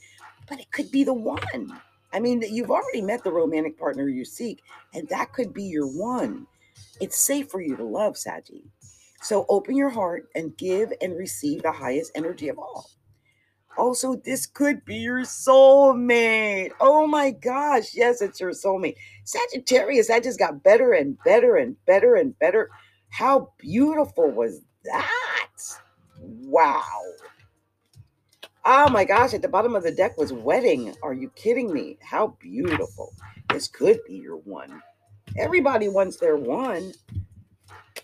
but 0.49 0.59
it 0.59 0.71
could 0.71 0.91
be 0.91 1.03
the 1.03 1.13
one. 1.13 1.79
I 2.13 2.19
mean, 2.19 2.43
you've 2.49 2.71
already 2.71 3.01
met 3.01 3.23
the 3.23 3.31
romantic 3.31 3.77
partner 3.77 4.07
you 4.07 4.25
seek, 4.25 4.61
and 4.93 5.07
that 5.09 5.33
could 5.33 5.53
be 5.53 5.63
your 5.63 5.87
one. 5.87 6.47
It's 7.01 7.17
safe 7.17 7.49
for 7.49 7.61
you 7.61 7.75
to 7.75 7.83
love, 7.83 8.17
Saggy. 8.17 8.63
So 9.21 9.45
open 9.49 9.75
your 9.75 9.89
heart 9.89 10.29
and 10.35 10.57
give 10.57 10.93
and 11.01 11.17
receive 11.17 11.63
the 11.63 11.71
highest 11.71 12.11
energy 12.15 12.49
of 12.49 12.57
all. 12.57 12.89
Also, 13.77 14.15
this 14.15 14.47
could 14.47 14.83
be 14.85 14.97
your 14.97 15.21
soulmate. 15.21 16.71
Oh 16.79 17.05
my 17.07 17.31
gosh. 17.31 17.93
Yes, 17.93 18.21
it's 18.21 18.39
your 18.39 18.51
soulmate. 18.51 18.95
Sagittarius, 19.23 20.07
that 20.07 20.23
just 20.23 20.39
got 20.39 20.63
better 20.63 20.93
and 20.93 21.17
better 21.23 21.55
and 21.57 21.75
better 21.85 22.15
and 22.15 22.37
better. 22.39 22.69
How 23.09 23.51
beautiful 23.59 24.31
was 24.31 24.61
that? 24.85 25.16
Wow. 26.47 27.01
Oh 28.65 28.89
my 28.89 29.05
gosh, 29.05 29.33
at 29.33 29.41
the 29.41 29.47
bottom 29.47 29.75
of 29.75 29.83
the 29.83 29.91
deck 29.91 30.17
was 30.17 30.33
wedding. 30.33 30.95
Are 31.03 31.13
you 31.13 31.29
kidding 31.35 31.71
me? 31.73 31.97
How 32.01 32.35
beautiful. 32.39 33.13
This 33.49 33.67
could 33.67 33.99
be 34.07 34.15
your 34.15 34.37
one. 34.37 34.81
Everybody 35.37 35.89
wants 35.89 36.17
their 36.17 36.37
one. 36.37 36.93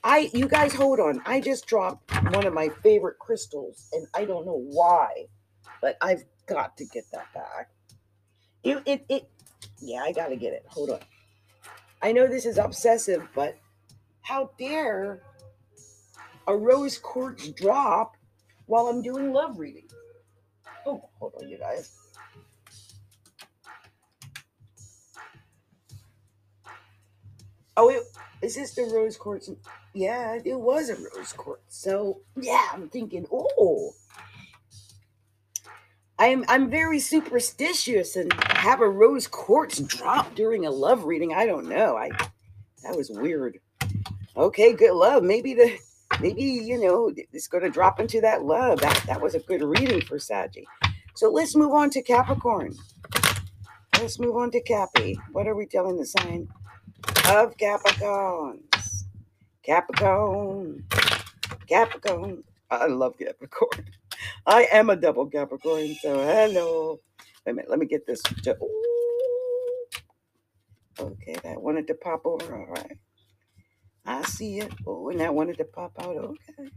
I 0.03 0.29
you 0.33 0.47
guys 0.47 0.73
hold 0.73 0.99
on. 0.99 1.21
I 1.25 1.39
just 1.39 1.65
dropped 1.65 2.11
one 2.33 2.45
of 2.45 2.53
my 2.53 2.69
favorite 2.83 3.17
crystals 3.19 3.89
and 3.93 4.07
I 4.13 4.25
don't 4.25 4.45
know 4.45 4.61
why 4.71 5.27
but 5.83 5.97
I've 6.01 6.23
got 6.47 6.77
to 6.77 6.85
get 6.85 7.03
that 7.11 7.31
back. 7.33 7.69
It, 8.63 8.81
it, 8.85 9.05
it, 9.09 9.29
yeah, 9.81 10.01
I 10.01 10.13
got 10.13 10.27
to 10.27 10.37
get 10.37 10.53
it. 10.53 10.65
Hold 10.69 10.91
on. 10.91 10.99
I 12.01 12.13
know 12.13 12.25
this 12.25 12.45
is 12.45 12.57
obsessive, 12.57 13.27
but 13.35 13.57
how 14.21 14.51
dare 14.57 15.21
a 16.47 16.55
rose 16.55 16.97
quartz 16.97 17.49
drop 17.49 18.15
while 18.65 18.87
I'm 18.87 19.01
doing 19.01 19.33
love 19.33 19.59
reading? 19.59 19.87
Oh, 20.85 21.09
hold 21.19 21.33
on, 21.41 21.47
you 21.47 21.57
guys. 21.57 21.95
Oh, 27.75 27.89
it, 27.89 28.03
is 28.41 28.55
this 28.55 28.75
the 28.75 28.83
rose 28.83 29.17
quartz? 29.17 29.49
Yeah, 29.93 30.37
it 30.43 30.59
was 30.59 30.89
a 30.89 30.95
rose 30.95 31.33
quartz. 31.33 31.77
So, 31.77 32.21
yeah, 32.39 32.67
I'm 32.71 32.89
thinking, 32.89 33.25
oh, 33.31 33.93
I'm 36.19 36.45
I'm 36.47 36.69
very 36.69 36.99
superstitious 36.99 38.15
and 38.15 38.31
have 38.43 38.81
a 38.81 38.89
rose 38.89 39.27
quartz 39.27 39.79
drop 39.79 40.35
during 40.35 40.65
a 40.65 40.71
love 40.71 41.05
reading. 41.05 41.33
I 41.33 41.45
don't 41.45 41.67
know. 41.67 41.97
I 41.97 42.09
that 42.83 42.95
was 42.95 43.09
weird. 43.09 43.59
Okay, 44.37 44.73
good 44.73 44.93
love. 44.93 45.23
Maybe 45.23 45.53
the 45.53 45.77
maybe 46.21 46.43
you 46.43 46.79
know 46.79 47.11
it's 47.33 47.47
going 47.47 47.63
to 47.63 47.69
drop 47.69 47.99
into 47.99 48.21
that 48.21 48.43
love. 48.43 48.81
That 48.81 49.03
that 49.07 49.21
was 49.21 49.35
a 49.35 49.39
good 49.39 49.63
reading 49.63 50.01
for 50.01 50.19
Saggy. 50.19 50.67
So 51.15 51.29
let's 51.31 51.55
move 51.55 51.73
on 51.73 51.89
to 51.91 52.01
Capricorn. 52.01 52.75
Let's 53.99 54.19
move 54.19 54.37
on 54.37 54.51
to 54.51 54.61
Cappy. 54.61 55.17
What 55.33 55.47
are 55.47 55.55
we 55.55 55.65
telling 55.65 55.97
the 55.97 56.05
sign 56.05 56.49
of 57.29 57.57
Capricorns? 57.57 59.05
Capricorn. 59.63 60.85
Capricorn. 61.67 62.43
I 62.71 62.87
love 62.87 63.17
Capricorn. 63.17 63.85
I 64.47 64.67
am 64.71 64.89
a 64.89 64.95
double 64.95 65.27
Capricorn, 65.27 65.95
so 66.01 66.15
hello. 66.17 66.99
Wait 67.45 67.51
a 67.51 67.55
minute, 67.55 67.69
let 67.69 67.79
me 67.79 67.85
get 67.85 68.07
this. 68.07 68.21
To, 68.23 68.57
okay, 70.99 71.35
that 71.43 71.61
wanted 71.61 71.87
to 71.87 71.95
pop 71.95 72.25
over. 72.25 72.55
All 72.55 72.67
right. 72.67 72.97
I 74.05 74.21
see 74.23 74.59
it. 74.59 74.71
Oh, 74.85 75.09
and 75.09 75.19
that 75.19 75.33
wanted 75.33 75.57
to 75.57 75.65
pop 75.65 75.93
out. 75.99 76.15
Okay. 76.15 76.69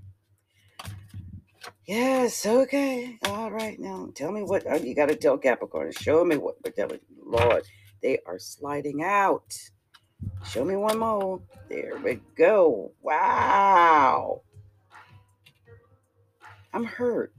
Yes, 1.86 2.46
okay. 2.46 3.18
All 3.26 3.50
right. 3.50 3.78
Now 3.78 4.08
tell 4.14 4.32
me 4.32 4.42
what 4.42 4.64
oh, 4.68 4.76
you 4.76 4.94
got 4.94 5.08
to 5.08 5.16
tell 5.16 5.38
Capricorn. 5.38 5.92
Show 5.92 6.24
me 6.24 6.36
what. 6.36 6.62
But 6.62 6.76
tell 6.76 6.88
me, 6.88 7.00
Lord, 7.24 7.64
they 8.02 8.18
are 8.26 8.38
sliding 8.38 9.02
out. 9.02 9.52
Show 10.48 10.64
me 10.64 10.76
one 10.76 10.98
more. 10.98 11.40
There 11.68 11.98
we 12.02 12.20
go. 12.36 12.92
Wow. 13.02 14.42
I'm 16.72 16.84
hurt. 16.84 17.32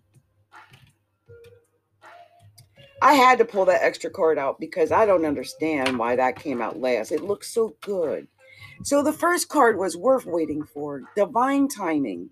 I 3.02 3.14
had 3.14 3.38
to 3.38 3.46
pull 3.46 3.66
that 3.66 3.84
extra 3.84 4.10
card 4.10 4.40
out 4.40 4.60
because 4.60 4.92
I 4.92 5.06
don't 5.06 5.26
understand 5.26 6.00
why 6.00 6.16
that 6.16 6.38
came 6.38 6.62
out 6.62 6.80
last. 6.80 7.12
It 7.12 7.24
looks 7.24 7.54
so 7.54 7.76
good. 7.82 8.28
So 8.84 9.04
the 9.04 9.14
first 9.14 9.50
card 9.50 9.78
was 9.78 9.98
worth 9.98 10.26
waiting 10.26 10.64
for. 10.64 11.04
Divine 11.16 11.68
timing 11.68 12.30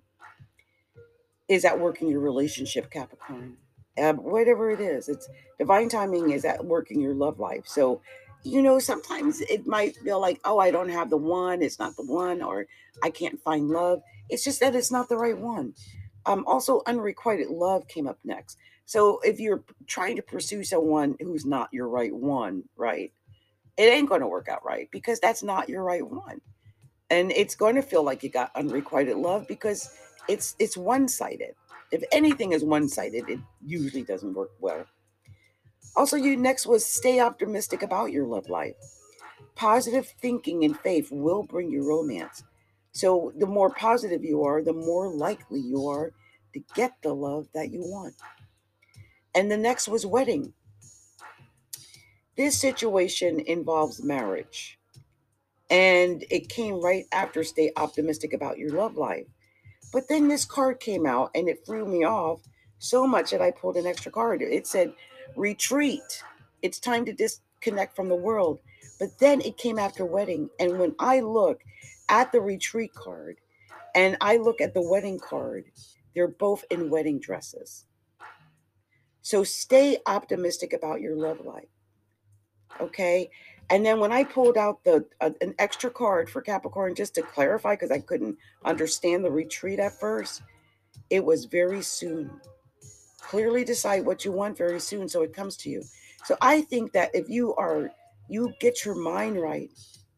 is 1.48 1.66
at 1.66 1.80
work 1.80 2.02
in 2.02 2.10
your 2.10 2.20
relationship, 2.20 2.90
Capricorn. 2.90 3.58
Uh, 3.98 4.14
whatever 4.14 4.70
it 4.72 4.80
is, 4.82 5.08
it's 5.08 5.30
divine 5.58 5.88
timing 5.88 6.32
is 6.32 6.44
at 6.44 6.66
work 6.66 6.92
in 6.92 7.00
your 7.00 7.14
love 7.14 7.40
life. 7.40 7.64
So, 7.66 8.02
you 8.44 8.62
know, 8.62 8.78
sometimes 8.78 9.40
it 9.42 9.66
might 9.66 9.96
feel 9.98 10.20
like, 10.20 10.42
oh, 10.44 10.60
I 10.60 10.72
don't 10.72 10.90
have 10.90 11.10
the 11.10 11.18
one, 11.18 11.62
it's 11.62 11.80
not 11.80 11.96
the 11.96 12.04
one, 12.04 12.42
or 12.42 12.68
I 13.02 13.10
can't 13.10 13.42
find 13.42 13.70
love. 13.70 14.02
It's 14.30 14.44
just 14.44 14.60
that 14.60 14.76
it's 14.76 14.92
not 14.92 15.08
the 15.08 15.18
right 15.18 15.38
one. 15.38 15.74
Um, 16.26 16.44
also, 16.46 16.82
unrequited 16.86 17.50
love 17.50 17.88
came 17.88 18.08
up 18.08 18.20
next. 18.24 18.58
So 18.86 19.20
if 19.24 19.40
you're 19.40 19.64
trying 19.88 20.18
to 20.18 20.22
pursue 20.22 20.64
someone 20.64 21.16
who's 21.20 21.46
not 21.46 21.74
your 21.74 21.88
right 21.88 22.14
one, 22.14 22.64
right, 22.76 23.14
it 23.78 23.84
ain't 23.84 24.10
going 24.10 24.22
to 24.22 24.28
work 24.28 24.48
out 24.48 24.66
right 24.66 24.90
because 24.92 25.20
that's 25.20 25.44
not 25.44 25.70
your 25.70 25.84
right 25.84 26.06
one. 26.06 26.42
And 27.10 27.32
it's 27.32 27.56
going 27.56 27.76
to 27.76 27.82
feel 27.82 28.04
like 28.04 28.24
you 28.24 28.30
got 28.30 28.56
unrequited 28.56 29.18
love 29.18 29.48
because 29.48 29.96
it's 30.28 30.56
it's 30.60 30.76
one-sided. 30.76 31.54
If 31.92 32.04
anything 32.12 32.54
is 32.54 32.64
one-sided, 32.64 33.30
it 33.30 33.40
usually 33.66 34.04
doesn't 34.04 34.34
work 34.34 34.52
well. 34.60 34.86
Also, 35.96 36.18
you 36.18 36.36
next 36.36 36.66
was 36.66 36.86
stay 36.86 37.20
optimistic 37.20 37.84
about 37.84 38.12
your 38.12 38.26
love 38.26 38.50
life. 38.50 38.76
Positive 39.56 40.08
thinking 40.20 40.66
and 40.66 40.78
faith 40.80 41.10
will 41.12 41.44
bring 41.44 41.72
you 41.72 41.88
romance. 41.88 42.44
So 42.92 43.32
the 43.38 43.46
more 43.46 43.70
positive 43.70 44.24
you 44.24 44.44
are, 44.44 44.64
the 44.64 44.74
more 44.74 45.10
likely 45.10 45.60
you 45.60 45.88
are 45.88 46.12
to 46.54 46.60
get 46.74 46.94
the 47.02 47.14
love 47.14 47.48
that 47.54 47.72
you 47.72 47.82
want. 47.82 48.16
And 49.36 49.52
the 49.52 49.58
next 49.58 49.88
was 49.88 50.06
wedding. 50.06 50.54
This 52.38 52.60
situation 52.60 53.40
involves 53.40 54.04
marriage. 54.04 54.78
And 55.70 56.24
it 56.30 56.50
came 56.50 56.82
right 56.82 57.06
after 57.12 57.44
stay 57.44 57.72
optimistic 57.78 58.34
about 58.34 58.58
your 58.58 58.72
love 58.72 58.98
life. 58.98 59.28
But 59.94 60.10
then 60.10 60.28
this 60.28 60.46
card 60.46 60.80
came 60.80 61.06
out 61.06 61.32
and 61.34 61.48
it 61.48 61.66
threw 61.66 61.86
me 61.86 62.04
off 62.04 62.42
so 62.78 63.08
much 63.08 63.32
that 63.32 63.42
I 63.42 63.52
pulled 63.52 63.78
an 63.78 63.88
extra 63.88 64.12
card. 64.12 64.42
It 64.42 64.68
said, 64.68 64.94
retreat. 65.38 66.24
It's 66.62 66.80
time 66.80 67.06
to 67.06 67.14
disconnect 67.14 67.96
from 67.96 68.10
the 68.10 68.16
world. 68.16 68.60
But 69.00 69.18
then 69.20 69.42
it 69.42 69.58
came 69.58 69.80
after 69.80 70.06
wedding. 70.06 70.50
And 70.60 70.78
when 70.78 70.96
I 71.00 71.22
look 71.22 71.62
at 72.10 72.32
the 72.32 72.42
retreat 72.42 72.94
card 72.94 73.38
and 73.96 74.18
I 74.20 74.38
look 74.38 74.60
at 74.60 74.74
the 74.74 74.82
wedding 74.82 75.20
card, 75.20 75.72
they're 76.14 76.28
both 76.28 76.66
in 76.70 76.90
wedding 76.90 77.20
dresses. 77.20 77.86
So 79.22 79.44
stay 79.44 80.00
optimistic 80.06 80.74
about 80.74 81.02
your 81.02 81.16
love 81.16 81.40
life. 81.46 81.70
Okay. 82.80 83.30
And 83.70 83.86
then 83.86 84.00
when 84.00 84.12
I 84.12 84.24
pulled 84.24 84.58
out 84.58 84.84
the 84.84 85.06
uh, 85.22 85.32
an 85.42 85.56
extra 85.58 85.90
card 85.90 86.30
for 86.30 86.42
Capricorn 86.42 86.94
just 86.94 87.16
to 87.16 87.24
clarify 87.24 87.74
because 87.74 87.92
I 87.92 88.00
couldn't 88.00 88.38
understand 88.64 89.26
the 89.26 89.32
retreat 89.32 89.80
at 89.80 90.00
first, 90.00 90.44
it 91.10 91.24
was 91.24 91.46
very 91.46 91.82
soon. 91.82 92.30
Clearly 93.22 93.64
decide 93.64 94.06
what 94.06 94.24
you 94.24 94.32
want 94.32 94.58
very 94.58 94.80
soon 94.80 95.10
so 95.10 95.24
it 95.24 95.34
comes 95.34 95.58
to 95.58 95.70
you. 95.70 95.84
So 96.26 96.38
I 96.42 96.62
think 96.62 96.92
that 96.94 97.12
if 97.14 97.28
you 97.30 97.56
are 97.56 97.92
you 98.30 98.54
get 98.60 98.86
your 98.86 98.96
mind 98.96 99.42
right 99.42 99.70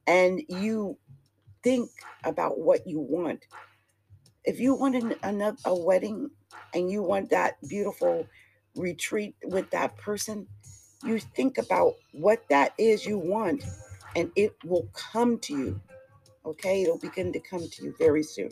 and 0.08 0.42
you 0.48 0.98
think 1.64 1.90
about 2.24 2.60
what 2.60 2.88
you 2.88 3.00
want. 3.00 3.46
If 4.46 4.60
you 4.60 4.76
want 4.76 4.96
an, 5.24 5.58
a 5.66 5.76
wedding 5.76 6.30
and 6.74 6.90
you 6.90 7.04
want 7.04 7.30
that 7.30 7.56
beautiful 7.68 8.28
retreat 8.76 9.36
with 9.44 9.70
that 9.72 9.98
person, 9.98 10.48
you 11.04 11.20
think 11.20 11.58
about 11.58 11.94
what 12.12 12.44
that 12.50 12.74
is 12.78 13.06
you 13.06 13.18
want 13.18 13.64
and 14.16 14.32
it 14.36 14.56
will 14.66 14.88
come 14.94 15.38
to 15.40 15.58
you. 15.58 15.82
Okay, 16.46 16.84
it'll 16.84 16.98
begin 17.00 17.32
to 17.34 17.40
come 17.40 17.68
to 17.70 17.84
you 17.84 17.94
very 18.00 18.24
soon. 18.24 18.52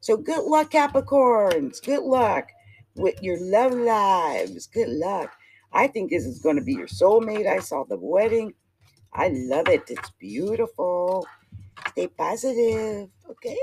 So 0.00 0.16
good 0.16 0.44
luck, 0.44 0.70
Capricorns. 0.70 1.84
Good 1.84 2.02
luck 2.04 2.48
with 2.94 3.22
your 3.22 3.38
love 3.40 3.74
lives. 3.74 4.66
Good 4.66 4.88
luck. 4.88 5.32
I 5.72 5.88
think 5.88 6.10
this 6.10 6.24
is 6.24 6.38
going 6.38 6.56
to 6.56 6.62
be 6.62 6.74
your 6.74 6.86
soulmate. 6.86 7.46
I 7.46 7.58
saw 7.58 7.84
the 7.84 7.98
wedding. 7.98 8.54
I 9.12 9.28
love 9.28 9.68
it. 9.68 9.82
It's 9.88 10.10
beautiful. 10.18 11.26
Stay 11.90 12.06
positive. 12.06 13.08
Okay. 13.28 13.58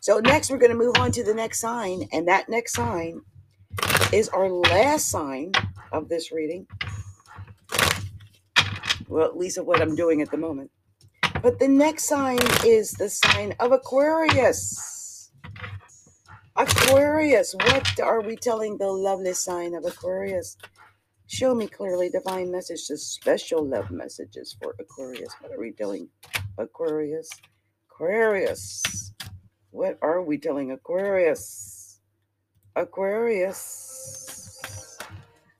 So 0.00 0.18
next 0.18 0.50
we're 0.50 0.58
going 0.58 0.72
to 0.72 0.78
move 0.78 0.96
on 0.98 1.12
to 1.12 1.22
the 1.22 1.34
next 1.34 1.60
sign. 1.60 2.08
And 2.12 2.26
that 2.28 2.48
next 2.48 2.74
sign 2.74 3.20
is 4.12 4.28
our 4.30 4.48
last 4.48 5.10
sign 5.10 5.52
of 5.92 6.08
this 6.08 6.32
reading. 6.32 6.66
Well, 9.12 9.26
at 9.26 9.36
least 9.36 9.58
of 9.58 9.66
what 9.66 9.82
I'm 9.82 9.94
doing 9.94 10.22
at 10.22 10.30
the 10.30 10.38
moment. 10.38 10.70
But 11.42 11.58
the 11.58 11.68
next 11.68 12.04
sign 12.04 12.38
is 12.64 12.92
the 12.92 13.10
sign 13.10 13.54
of 13.60 13.70
Aquarius. 13.70 15.30
Aquarius, 16.56 17.54
what 17.54 18.00
are 18.00 18.22
we 18.22 18.36
telling 18.36 18.78
the 18.78 18.86
lovely 18.86 19.34
sign 19.34 19.74
of 19.74 19.84
Aquarius? 19.84 20.56
Show 21.26 21.54
me 21.54 21.66
clearly 21.66 22.08
divine 22.08 22.50
messages, 22.50 23.06
special 23.06 23.68
love 23.68 23.90
messages 23.90 24.56
for 24.62 24.74
Aquarius. 24.80 25.34
What 25.40 25.52
are 25.52 25.60
we 25.60 25.72
doing, 25.72 26.08
Aquarius? 26.56 27.28
Aquarius. 27.90 29.12
What 29.72 29.98
are 30.00 30.22
we 30.22 30.38
telling 30.38 30.70
Aquarius? 30.70 32.00
Aquarius. 32.76 33.68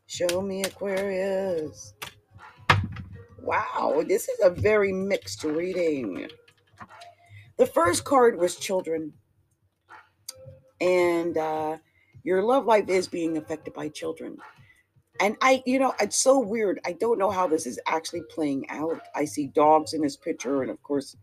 Show 0.07 0.41
me 0.41 0.63
Aquarius. 0.63 1.93
Wow, 3.43 4.05
this 4.07 4.29
is 4.29 4.39
a 4.45 4.51
very 4.51 4.93
mixed 4.93 5.43
reading. 5.43 6.29
The 7.57 7.67
first 7.67 8.05
card 8.05 8.39
was 8.39 8.55
children. 8.55 9.13
And 10.81 11.37
uh, 11.37 11.79
your 12.23 12.43
love 12.43 12.67
life 12.67 12.89
is 12.89 13.09
being 13.09 13.37
affected 13.37 13.75
by 13.75 13.89
children. 13.89 14.39
And 15.21 15.37
I, 15.43 15.61
you 15.67 15.81
know, 15.81 15.93
it's 16.01 16.17
so 16.17 16.39
weird. 16.39 16.79
I 16.87 16.93
don't 16.93 17.19
know 17.19 17.31
how 17.31 17.49
this 17.49 17.67
is 17.67 17.81
actually 17.87 18.23
playing 18.31 18.69
out. 18.71 19.01
I 19.15 19.25
see 19.25 19.49
dogs 19.49 19.93
in 19.93 20.03
this 20.03 20.17
picture, 20.17 20.63
and 20.63 20.71
of 20.71 20.81
course, 20.85 21.17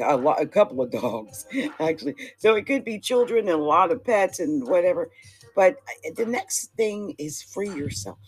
a, 0.00 0.16
lot, 0.16 0.42
a 0.42 0.46
couple 0.46 0.80
of 0.82 0.90
dogs 1.02 1.46
actually. 1.78 2.16
So 2.38 2.56
it 2.56 2.66
could 2.66 2.84
be 2.84 2.98
children 2.98 3.48
and 3.48 3.60
a 3.60 3.62
lot 3.62 3.92
of 3.92 4.04
pets 4.04 4.40
and 4.40 4.66
whatever. 4.66 5.10
But 5.54 5.76
uh, 6.06 6.10
the 6.16 6.26
next 6.26 6.72
thing 6.76 7.14
is 7.18 7.42
free 7.42 7.70
yourself. 7.70 8.18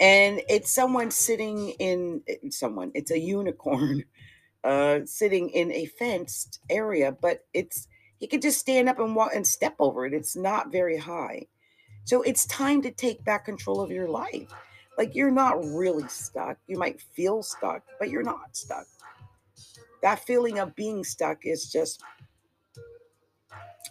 And 0.00 0.42
it's 0.48 0.70
someone 0.72 1.10
sitting 1.10 1.70
in 1.78 2.22
eh, 2.28 2.36
someone. 2.50 2.90
It's 2.94 3.10
a 3.10 3.18
unicorn 3.18 4.04
uh, 4.64 5.00
sitting 5.04 5.50
in 5.50 5.72
a 5.72 5.86
fenced 5.86 6.60
area, 6.70 7.12
but 7.12 7.44
it's 7.54 7.88
he 8.18 8.26
could 8.26 8.42
just 8.42 8.60
stand 8.60 8.88
up 8.88 8.98
and 8.98 9.14
walk 9.16 9.32
and 9.34 9.46
step 9.46 9.74
over 9.78 10.06
it. 10.06 10.14
It's 10.14 10.36
not 10.36 10.72
very 10.72 10.96
high 10.96 11.46
so 12.04 12.22
it's 12.22 12.46
time 12.46 12.82
to 12.82 12.90
take 12.90 13.24
back 13.24 13.46
control 13.46 13.80
of 13.80 13.90
your 13.90 14.08
life. 14.08 14.48
Like 14.98 15.14
you're 15.14 15.30
not 15.30 15.64
really 15.64 16.06
stuck. 16.08 16.58
You 16.66 16.78
might 16.78 17.00
feel 17.00 17.42
stuck, 17.42 17.82
but 17.98 18.10
you're 18.10 18.22
not 18.22 18.56
stuck. 18.56 18.86
That 20.02 20.24
feeling 20.24 20.58
of 20.58 20.76
being 20.76 21.02
stuck 21.02 21.38
is 21.44 21.72
just, 21.72 22.02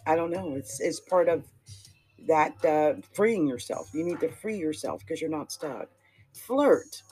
I 0.06 0.14
don't 0.14 0.30
know, 0.30 0.54
it's, 0.54 0.80
it's 0.80 1.00
part 1.00 1.28
of 1.28 1.44
that 2.26 2.64
uh, 2.64 2.94
freeing 3.12 3.46
yourself. 3.46 3.90
You 3.92 4.04
need 4.04 4.20
to 4.20 4.30
free 4.30 4.56
yourself 4.56 5.00
because 5.00 5.20
you're 5.20 5.30
not 5.30 5.52
stuck. 5.52 5.88
Flirt. 6.32 7.02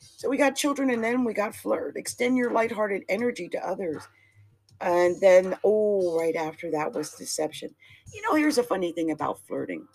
So 0.00 0.28
we 0.28 0.36
got 0.36 0.56
children 0.56 0.90
and 0.90 1.02
then 1.02 1.24
we 1.24 1.32
got 1.32 1.54
flirt. 1.54 1.96
Extend 1.96 2.36
your 2.36 2.50
lighthearted 2.50 3.04
energy 3.08 3.48
to 3.50 3.66
others. 3.66 4.02
And 4.80 5.20
then, 5.20 5.56
oh, 5.64 6.18
right 6.18 6.36
after 6.36 6.70
that 6.72 6.92
was 6.92 7.12
deception. 7.12 7.74
You 8.12 8.22
know, 8.22 8.34
here's 8.34 8.58
a 8.58 8.62
funny 8.62 8.92
thing 8.92 9.10
about 9.10 9.40
flirting 9.46 9.86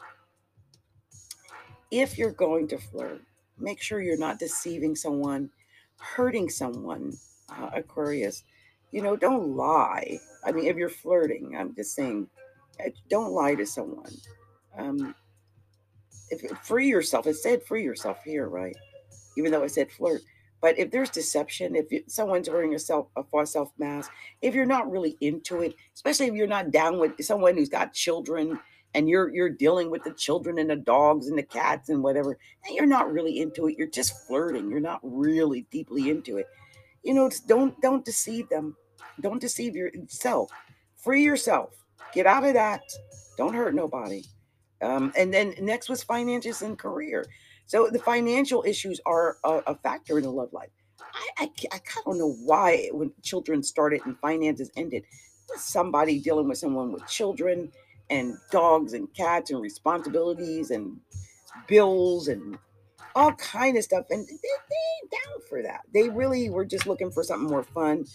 if 1.93 2.17
you're 2.17 2.31
going 2.31 2.67
to 2.67 2.77
flirt, 2.79 3.21
make 3.59 3.79
sure 3.79 4.01
you're 4.01 4.17
not 4.17 4.39
deceiving 4.39 4.95
someone, 4.95 5.47
hurting 5.99 6.49
someone, 6.49 7.13
uh, 7.49 7.69
Aquarius. 7.71 8.43
You 8.91 9.03
know, 9.03 9.15
don't 9.15 9.55
lie. 9.55 10.17
I 10.43 10.51
mean, 10.51 10.65
if 10.65 10.75
you're 10.75 10.89
flirting, 10.89 11.55
I'm 11.55 11.75
just 11.75 11.93
saying, 11.93 12.27
eh, 12.79 12.89
don't 13.09 13.31
lie 13.31 13.53
to 13.53 13.65
someone. 13.65 14.11
Um, 14.77 15.15
if 16.29 16.41
free 16.59 16.87
yourself, 16.87 17.27
it 17.27 17.35
said 17.35 17.63
free 17.63 17.83
yourself 17.83 18.17
here, 18.23 18.47
right? 18.49 18.75
Even 19.37 19.51
though 19.51 19.63
it 19.63 19.71
said 19.71 19.91
flirt. 19.91 20.21
But 20.61 20.79
if 20.79 20.91
there's 20.91 21.09
deception, 21.09 21.75
if 21.75 21.91
you, 21.91 22.03
someone's 22.07 22.49
wearing 22.49 22.73
a 22.73 22.79
self 22.79 23.07
a 23.15 23.23
false 23.23 23.51
self 23.51 23.71
mask, 23.77 24.11
if 24.41 24.55
you're 24.55 24.65
not 24.65 24.89
really 24.89 25.17
into 25.21 25.61
it, 25.61 25.75
especially 25.93 26.27
if 26.27 26.33
you're 26.33 26.47
not 26.47 26.71
down 26.71 26.99
with 26.99 27.23
someone 27.23 27.57
who's 27.57 27.69
got 27.69 27.93
children 27.93 28.59
and 28.93 29.09
you're 29.09 29.33
you're 29.33 29.49
dealing 29.49 29.89
with 29.91 30.03
the 30.03 30.13
children 30.13 30.59
and 30.59 30.69
the 30.69 30.75
dogs 30.75 31.27
and 31.27 31.37
the 31.37 31.43
cats 31.43 31.89
and 31.89 32.03
whatever 32.03 32.37
and 32.63 32.75
you're 32.75 32.85
not 32.85 33.11
really 33.11 33.39
into 33.39 33.67
it 33.67 33.75
you're 33.75 33.87
just 33.87 34.27
flirting 34.27 34.69
you're 34.69 34.79
not 34.79 34.99
really 35.01 35.65
deeply 35.71 36.11
into 36.11 36.37
it 36.37 36.45
you 37.03 37.13
know 37.13 37.29
don't 37.47 37.79
don't 37.81 38.05
deceive 38.05 38.49
them. 38.49 38.75
Don't 39.21 39.41
deceive 39.41 39.75
yourself. 39.75 40.49
Free 40.97 41.23
yourself. 41.23 41.69
Get 42.13 42.25
out 42.25 42.45
of 42.45 42.53
that. 42.53 42.81
Don't 43.37 43.53
hurt 43.53 43.75
nobody 43.75 44.23
um, 44.83 45.13
and 45.17 45.33
then 45.33 45.55
next 45.59 45.89
was 45.89 46.03
finances 46.03 46.61
and 46.61 46.77
career. 46.77 47.25
So 47.65 47.89
the 47.89 47.99
financial 47.99 48.63
issues 48.67 48.99
are 49.05 49.37
a, 49.43 49.61
a 49.67 49.75
factor 49.75 50.17
in 50.17 50.23
the 50.23 50.31
love 50.31 50.51
life. 50.53 50.69
I, 51.01 51.45
I, 51.45 51.49
I 51.71 51.79
don't 52.05 52.17
know 52.17 52.35
why 52.43 52.89
when 52.91 53.11
children 53.21 53.63
started 53.63 54.01
and 54.05 54.17
finances 54.19 54.71
ended 54.75 55.03
somebody 55.55 56.19
dealing 56.19 56.47
with 56.49 56.57
someone 56.57 56.91
with 56.91 57.07
children 57.07 57.71
and 58.09 58.37
dogs 58.51 58.93
and 58.93 59.13
cats 59.15 59.51
and 59.51 59.61
responsibilities 59.61 60.71
and 60.71 60.99
bills 61.67 62.27
and 62.27 62.57
all 63.15 63.33
kind 63.33 63.77
of 63.77 63.83
stuff 63.83 64.05
and 64.09 64.27
they, 64.27 64.33
they 64.33 65.17
down 65.17 65.41
for 65.49 65.61
that. 65.63 65.81
They 65.93 66.09
really 66.09 66.49
were 66.49 66.65
just 66.65 66.87
looking 66.87 67.11
for 67.11 67.23
something 67.23 67.49
more 67.49 67.63
fun 67.63 68.05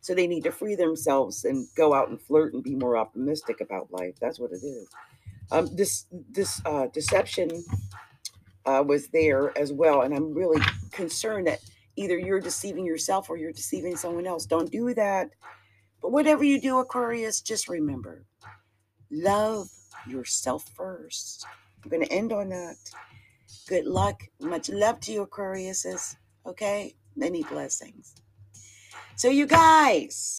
so 0.00 0.14
they 0.14 0.26
need 0.26 0.44
to 0.44 0.52
free 0.52 0.74
themselves 0.76 1.44
and 1.44 1.68
go 1.76 1.94
out 1.94 2.08
and 2.08 2.20
flirt 2.20 2.54
and 2.54 2.62
be 2.62 2.74
more 2.74 2.96
optimistic 2.96 3.60
about 3.60 3.92
life. 3.92 4.14
That's 4.20 4.38
what 4.40 4.52
it 4.52 4.64
is 4.64 4.88
um, 5.52 5.68
this 5.74 6.06
this 6.30 6.60
uh, 6.64 6.86
deception 6.92 7.50
uh, 8.66 8.82
was 8.86 9.08
there 9.08 9.56
as 9.56 9.72
well 9.72 10.02
and 10.02 10.14
i'm 10.14 10.34
really 10.34 10.60
concerned 10.92 11.46
that 11.46 11.60
either 11.96 12.18
you're 12.18 12.40
deceiving 12.40 12.84
yourself 12.84 13.30
or 13.30 13.36
you're 13.36 13.52
deceiving 13.52 13.96
someone 13.96 14.26
else 14.26 14.46
don't 14.46 14.70
do 14.72 14.92
that 14.94 15.30
but 16.02 16.12
whatever 16.12 16.44
you 16.44 16.60
do 16.60 16.78
aquarius 16.78 17.40
just 17.40 17.68
remember 17.68 18.24
Love 19.10 19.68
yourself 20.08 20.64
first. 20.74 21.46
I'm 21.84 21.90
going 21.90 22.04
to 22.04 22.12
end 22.12 22.32
on 22.32 22.48
that. 22.48 22.76
Good 23.68 23.86
luck. 23.86 24.22
Much 24.40 24.68
love 24.68 25.00
to 25.00 25.12
you, 25.12 25.26
Aquariuses. 25.26 26.16
Okay? 26.44 26.94
Many 27.14 27.44
blessings. 27.44 28.14
So, 29.14 29.28
you 29.28 29.46
guys, 29.46 30.34